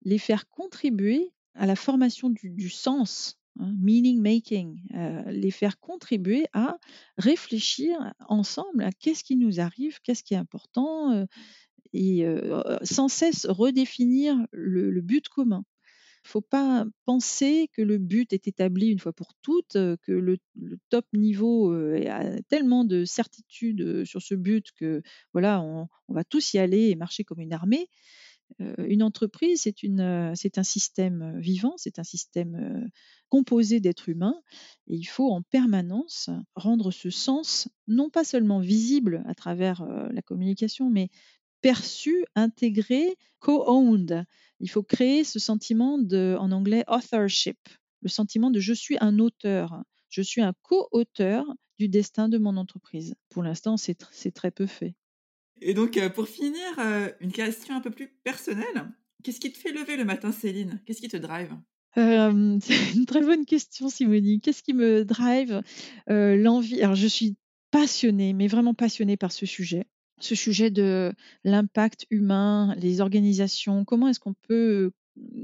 les 0.03 0.19
faire 0.19 0.47
contribuer 0.47 1.33
à 1.55 1.65
la 1.65 1.75
formation 1.75 2.29
du, 2.29 2.69
sens, 2.69 3.39
hein, 3.59 3.73
meaning 3.79 4.21
making, 4.21 4.79
les 5.27 5.51
faire 5.51 5.79
contribuer 5.79 6.45
à 6.53 6.77
réfléchir 7.17 8.13
ensemble 8.27 8.83
à 8.83 8.91
qu'est-ce 8.91 9.23
qui 9.23 9.35
nous 9.35 9.59
arrive, 9.59 9.99
qu'est-ce 10.01 10.23
qui 10.23 10.35
est 10.35 10.37
important, 10.37 11.25
et 11.91 12.23
sans 12.83 13.07
cesse 13.07 13.47
redéfinir 13.47 14.37
le 14.51 15.01
but 15.01 15.27
commun 15.27 15.65
faut 16.29 16.41
pas 16.41 16.85
penser 17.05 17.69
que 17.73 17.81
le 17.81 17.97
but 17.97 18.33
est 18.33 18.47
établi 18.47 18.87
une 18.87 18.99
fois 18.99 19.13
pour 19.13 19.33
toutes, 19.41 19.73
que 19.73 20.11
le, 20.11 20.37
top 20.89 21.05
niveau 21.13 21.71
a 21.73 22.41
tellement 22.49 22.85
de 22.85 23.05
certitude 23.05 24.05
sur 24.05 24.21
ce 24.21 24.35
but 24.35 24.71
que 24.73 25.01
voilà, 25.33 25.61
on, 25.61 25.87
va 26.07 26.23
tous 26.23 26.53
y 26.53 26.59
aller 26.59 26.89
et 26.89 26.95
marcher 26.95 27.23
comme 27.23 27.39
une 27.39 27.53
armée. 27.53 27.87
une 28.77 29.03
entreprise, 29.03 29.61
c'est, 29.63 29.75
c'est 30.35 30.57
un 30.57 30.63
système 30.63 31.39
vivant, 31.39 31.75
c'est 31.77 31.99
un 31.99 32.03
système 32.03 32.89
composé 33.29 33.79
d'êtres 33.79 34.09
humains, 34.09 34.41
et 34.87 34.95
il 34.95 35.05
faut 35.05 35.31
en 35.31 35.41
permanence 35.41 36.29
rendre 36.55 36.91
ce 36.91 37.09
sens 37.09 37.69
non 37.87 38.09
pas 38.09 38.23
seulement 38.23 38.59
visible 38.59 39.23
à 39.25 39.35
travers 39.35 39.85
la 40.11 40.21
communication, 40.21 40.89
mais 40.89 41.09
perçu, 41.61 42.25
intégré, 42.35 43.15
co-owned. 43.39 44.25
Il 44.59 44.69
faut 44.69 44.83
créer 44.83 45.23
ce 45.23 45.39
sentiment 45.39 45.97
de, 45.97 46.35
en 46.39 46.51
anglais, 46.51 46.83
authorship, 46.87 47.57
le 48.01 48.09
sentiment 48.09 48.51
de 48.51 48.59
je 48.59 48.73
suis 48.73 48.97
un 48.99 49.19
auteur, 49.19 49.83
je 50.09 50.21
suis 50.21 50.41
un 50.41 50.53
co-auteur 50.63 51.45
du 51.77 51.87
destin 51.87 52.29
de 52.29 52.37
mon 52.37 52.57
entreprise. 52.57 53.15
Pour 53.29 53.43
l'instant, 53.43 53.77
c'est 53.77 53.95
très 54.33 54.51
peu 54.51 54.65
fait. 54.65 54.95
Et 55.61 55.73
donc, 55.73 55.97
euh, 55.97 56.09
pour 56.09 56.27
finir, 56.27 56.61
euh, 56.77 57.09
une 57.19 57.31
question 57.31 57.75
un 57.75 57.81
peu 57.81 57.91
plus 57.91 58.07
personnelle. 58.23 58.91
Qu'est-ce 59.23 59.39
qui 59.39 59.51
te 59.51 59.57
fait 59.57 59.71
lever 59.71 59.97
le 59.97 60.05
matin, 60.05 60.31
Céline? 60.31 60.81
Qu'est-ce 60.85 61.01
qui 61.01 61.09
te 61.09 61.17
drive? 61.17 61.53
Euh, 61.97 62.57
C'est 62.61 62.93
une 62.93 63.05
très 63.05 63.21
bonne 63.21 63.45
question, 63.45 63.89
Simonie. 63.89 64.39
Qu'est-ce 64.39 64.63
qui 64.63 64.73
me 64.73 65.03
drive? 65.03 65.61
L'envie. 66.07 66.81
Alors, 66.81 66.95
je 66.95 67.07
suis 67.07 67.35
passionnée, 67.71 68.33
mais 68.33 68.47
vraiment 68.47 68.73
passionnée 68.73 69.17
par 69.17 69.31
ce 69.31 69.45
sujet 69.45 69.85
ce 70.19 70.35
sujet 70.35 70.69
de 70.71 71.13
l'impact 71.43 72.05
humain, 72.09 72.75
les 72.77 73.01
organisations, 73.01 73.85
comment 73.85 74.07
est-ce 74.07 74.19
qu'on 74.19 74.33
peut 74.33 74.91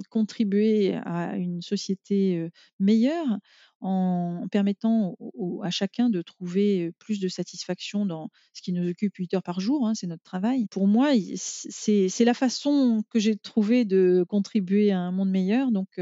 contribuer 0.09 0.95
à 1.05 1.35
une 1.38 1.61
société 1.61 2.49
meilleure? 2.79 3.39
En 3.86 4.48
permettant 4.50 5.15
à 5.62 5.69
chacun 5.69 6.10
de 6.10 6.24
trouver 6.24 6.91
plus 6.98 7.19
de 7.19 7.28
satisfaction 7.28 8.08
dans 8.08 8.32
ce 8.54 8.63
qui 8.63 8.74
nous 8.74 8.89
occupe 8.89 9.15
8 9.15 9.36
heures 9.36 9.43
par 9.43 9.60
jour, 9.60 9.88
hein, 9.88 9.93
c'est 9.93 10.08
notre 10.08 10.24
travail. 10.24 10.65
Pour 10.71 10.88
moi, 10.88 11.12
c'est 11.36 12.26
la 12.26 12.34
façon 12.34 13.04
que 13.12 13.19
j'ai 13.19 13.36
trouvé 13.36 13.86
de 13.86 14.26
contribuer 14.28 14.91
à 14.91 15.00
un 15.00 15.12
monde 15.12 15.30
meilleur. 15.30 15.71
Donc, 15.71 16.02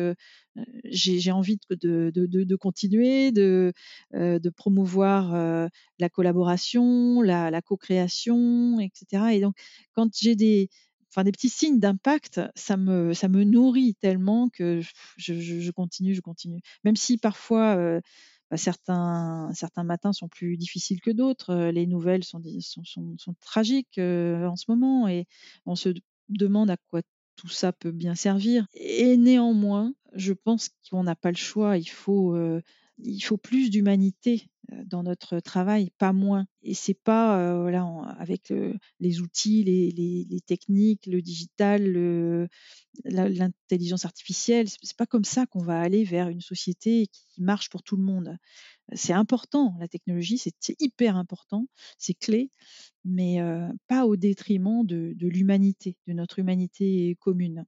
j'ai 0.86 1.32
envie 1.34 1.58
de, 1.72 2.56
continuer, 2.56 3.34
de, 3.34 3.74
de 4.14 4.50
promouvoir 4.50 5.34
la 6.00 6.10
collaboration, 6.10 7.22
la, 7.22 7.52
la 7.52 7.62
co-création, 7.62 8.80
etc. 8.80 9.34
Et 9.34 9.42
donc, 9.42 9.56
quand 9.92 10.08
j'ai 10.16 10.38
des, 10.38 10.70
enfin 11.14 11.24
des 11.24 11.32
petits 11.32 11.50
signes 11.50 11.80
d'impact, 11.80 12.42
ça 12.56 12.76
me, 12.76 13.14
ça 13.14 13.28
me 13.28 13.44
nourrit 13.44 13.96
tellement 13.96 14.50
que 14.50 14.82
je, 15.18 15.72
continue, 15.72 16.16
je 16.16 16.22
continue. 16.22 16.60
Même 16.84 16.96
si 16.96 17.20
parfois 17.20 17.76
euh, 17.78 18.02
bah, 18.50 18.58
certains, 18.58 19.52
certains 19.54 19.84
matins 19.84 20.12
sont 20.12 20.28
plus 20.28 20.58
difficiles 20.58 21.02
que 21.02 21.12
d'autres, 21.12 21.52
euh, 21.52 21.72
les 21.72 21.86
nouvelles 21.86 22.24
sont, 22.24 22.42
sont, 22.62 22.84
sont, 22.84 23.16
sont 23.18 23.36
tragiques 23.42 24.00
euh, 24.00 24.48
en 24.48 24.56
ce 24.56 24.66
moment 24.70 25.08
et 25.08 25.28
on 25.68 25.76
se 25.76 25.90
demande 26.30 26.72
à 26.72 26.78
quoi 26.90 27.02
tout 27.36 27.50
ça 27.50 27.74
peut 27.74 27.92
bien 27.92 28.16
servir. 28.16 28.66
Et 28.74 29.16
néanmoins, 29.18 29.94
je 30.16 30.34
pense 30.34 30.70
qu'on 30.90 31.04
n'a 31.04 31.16
pas 31.16 31.32
le 31.32 31.38
choix. 31.38 31.78
Il 31.78 31.90
faut, 31.90 32.36
il 33.00 33.22
faut 33.22 33.38
plus 33.38 33.70
d'humanité 33.70 34.50
dans 34.86 35.04
notre 35.04 35.40
travail, 35.40 35.92
pas 35.98 36.14
moins. 36.14 36.46
Et 36.62 36.74
c'est 36.74 36.94
pas 36.94 37.60
voilà, 37.60 37.84
avec 38.18 38.54
les 39.00 39.20
outils, 39.20 39.64
les, 39.64 40.42
techniques, 40.46 41.06
le 41.08 41.22
digital, 41.22 42.50
l'intelligence 43.06 44.06
artificielle, 44.06 44.68
c'est 44.70 44.98
pas 44.98 45.06
comme 45.06 45.26
ça 45.26 45.46
qu'on 45.46 45.64
va 45.64 45.80
aller 45.80 46.04
vers 46.04 46.30
une 46.30 46.42
société 46.42 47.08
qui 47.08 47.42
marche 47.42 47.70
pour 47.70 47.84
tout 47.84 47.98
le 47.98 48.04
monde. 48.04 48.38
C'est 48.94 49.14
important, 49.14 49.76
la 49.80 49.88
technologie, 49.88 50.38
c'est 50.38 50.76
hyper 50.80 51.18
important, 51.18 51.68
c'est 51.98 52.14
clé, 52.14 52.52
mais 53.04 53.40
pas 53.88 54.06
au 54.06 54.16
détriment 54.16 54.86
de, 54.86 55.16
l'humanité, 55.20 55.98
de 56.08 56.14
notre 56.14 56.40
humanité 56.40 57.18
commune. 57.20 57.66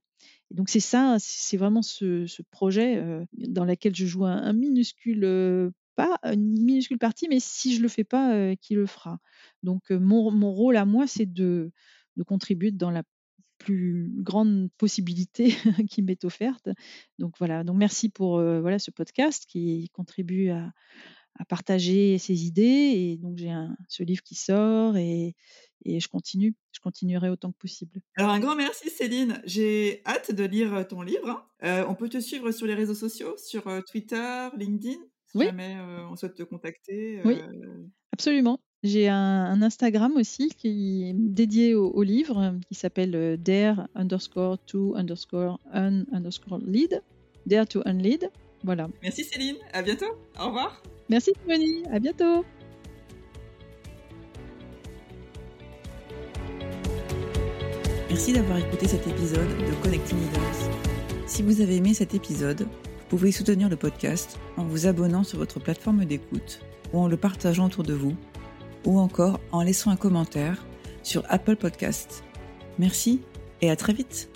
Donc 0.50 0.68
c'est 0.68 0.80
ça, 0.80 1.16
c'est 1.18 1.56
vraiment 1.56 1.82
ce, 1.82 2.26
projet 2.50 3.02
dans 3.32 3.64
lequel 3.64 3.94
je 3.94 4.06
joue 4.06 4.24
un, 4.24 4.52
minuscule 4.52 5.72
pas 5.96 6.18
une 6.24 6.62
minuscule 6.62 6.98
partie, 6.98 7.26
mais 7.28 7.40
si 7.40 7.74
je 7.74 7.82
le 7.82 7.88
fais 7.88 8.04
pas, 8.04 8.54
qui 8.56 8.74
le 8.74 8.86
fera. 8.86 9.18
Donc 9.62 9.90
mon, 9.90 10.52
rôle 10.52 10.76
à 10.76 10.84
moi, 10.84 11.06
c'est 11.06 11.26
de, 11.26 11.72
de 12.16 12.22
contribuer 12.22 12.70
dans 12.70 12.90
la 12.90 13.02
plus 13.58 14.12
grande 14.18 14.68
possibilité 14.76 15.54
qui 15.90 16.02
m'est 16.02 16.24
offerte. 16.24 16.68
Donc 17.18 17.34
voilà, 17.38 17.64
donc 17.64 17.76
merci 17.76 18.08
pour 18.08 18.40
voilà 18.40 18.78
ce 18.78 18.90
podcast 18.90 19.46
qui 19.48 19.88
contribue 19.92 20.50
à, 20.50 20.72
partager 21.48 22.18
ses 22.18 22.46
idées. 22.46 22.62
Et 22.94 23.16
donc, 23.18 23.36
j'ai 23.36 23.52
ce 23.88 24.02
livre 24.02 24.22
qui 24.22 24.34
sort 24.34 24.96
et, 24.96 25.34
et 25.84 26.00
je 26.00 26.08
continue. 26.08 26.54
Je 26.72 26.80
continuerai 26.80 27.28
autant 27.28 27.52
que 27.52 27.58
possible. 27.58 28.00
Alors, 28.16 28.30
un 28.30 28.40
grand 28.40 28.56
merci, 28.56 28.90
Céline. 28.90 29.40
J'ai 29.44 30.02
hâte 30.06 30.32
de 30.32 30.44
lire 30.44 30.86
ton 30.88 31.02
livre. 31.02 31.48
Euh, 31.62 31.84
on 31.88 31.94
peut 31.94 32.08
te 32.08 32.20
suivre 32.20 32.50
sur 32.50 32.66
les 32.66 32.74
réseaux 32.74 32.94
sociaux, 32.94 33.34
sur 33.36 33.64
Twitter, 33.90 34.48
LinkedIn, 34.56 34.98
si 35.26 35.38
jamais 35.40 35.76
on 36.10 36.16
souhaite 36.16 36.34
te 36.34 36.42
contacter. 36.42 37.20
Oui, 37.24 37.40
absolument. 38.12 38.60
J'ai 38.82 39.08
un, 39.08 39.62
Instagram 39.62 40.16
aussi 40.16 40.48
qui 40.48 41.08
est 41.08 41.12
dédié 41.14 41.74
au, 41.74 42.02
livre 42.02 42.54
qui 42.68 42.74
s'appelle 42.74 43.36
dare 43.42 43.88
underscore 43.94 44.58
to 44.66 44.94
underscore 44.96 45.58
un 45.72 46.04
underscore 46.12 46.58
lead. 46.58 47.02
Dare 47.46 47.66
to 47.66 47.82
unlead. 47.84 48.30
Voilà. 48.64 48.88
Merci 49.02 49.24
Céline. 49.24 49.56
À 49.72 49.82
bientôt. 49.82 50.06
Au 50.40 50.46
revoir. 50.46 50.82
Merci 51.08 51.32
Tony. 51.46 51.84
À 51.90 51.98
bientôt. 51.98 52.44
Merci 58.16 58.32
d'avoir 58.32 58.56
écouté 58.56 58.88
cet 58.88 59.06
épisode 59.06 59.46
de 59.58 59.82
Connecting 59.82 60.18
Leaders. 60.18 60.70
Si 61.26 61.42
vous 61.42 61.60
avez 61.60 61.76
aimé 61.76 61.92
cet 61.92 62.14
épisode, 62.14 62.62
vous 62.62 63.06
pouvez 63.10 63.30
soutenir 63.30 63.68
le 63.68 63.76
podcast 63.76 64.38
en 64.56 64.64
vous 64.64 64.86
abonnant 64.86 65.22
sur 65.22 65.36
votre 65.36 65.60
plateforme 65.60 66.06
d'écoute 66.06 66.62
ou 66.94 67.00
en 67.00 67.08
le 67.08 67.18
partageant 67.18 67.66
autour 67.66 67.84
de 67.84 67.92
vous 67.92 68.16
ou 68.86 68.98
encore 68.98 69.38
en 69.52 69.60
laissant 69.62 69.90
un 69.90 69.96
commentaire 69.96 70.64
sur 71.02 71.24
Apple 71.28 71.56
Podcast. 71.56 72.24
Merci 72.78 73.20
et 73.60 73.68
à 73.68 73.76
très 73.76 73.92
vite 73.92 74.30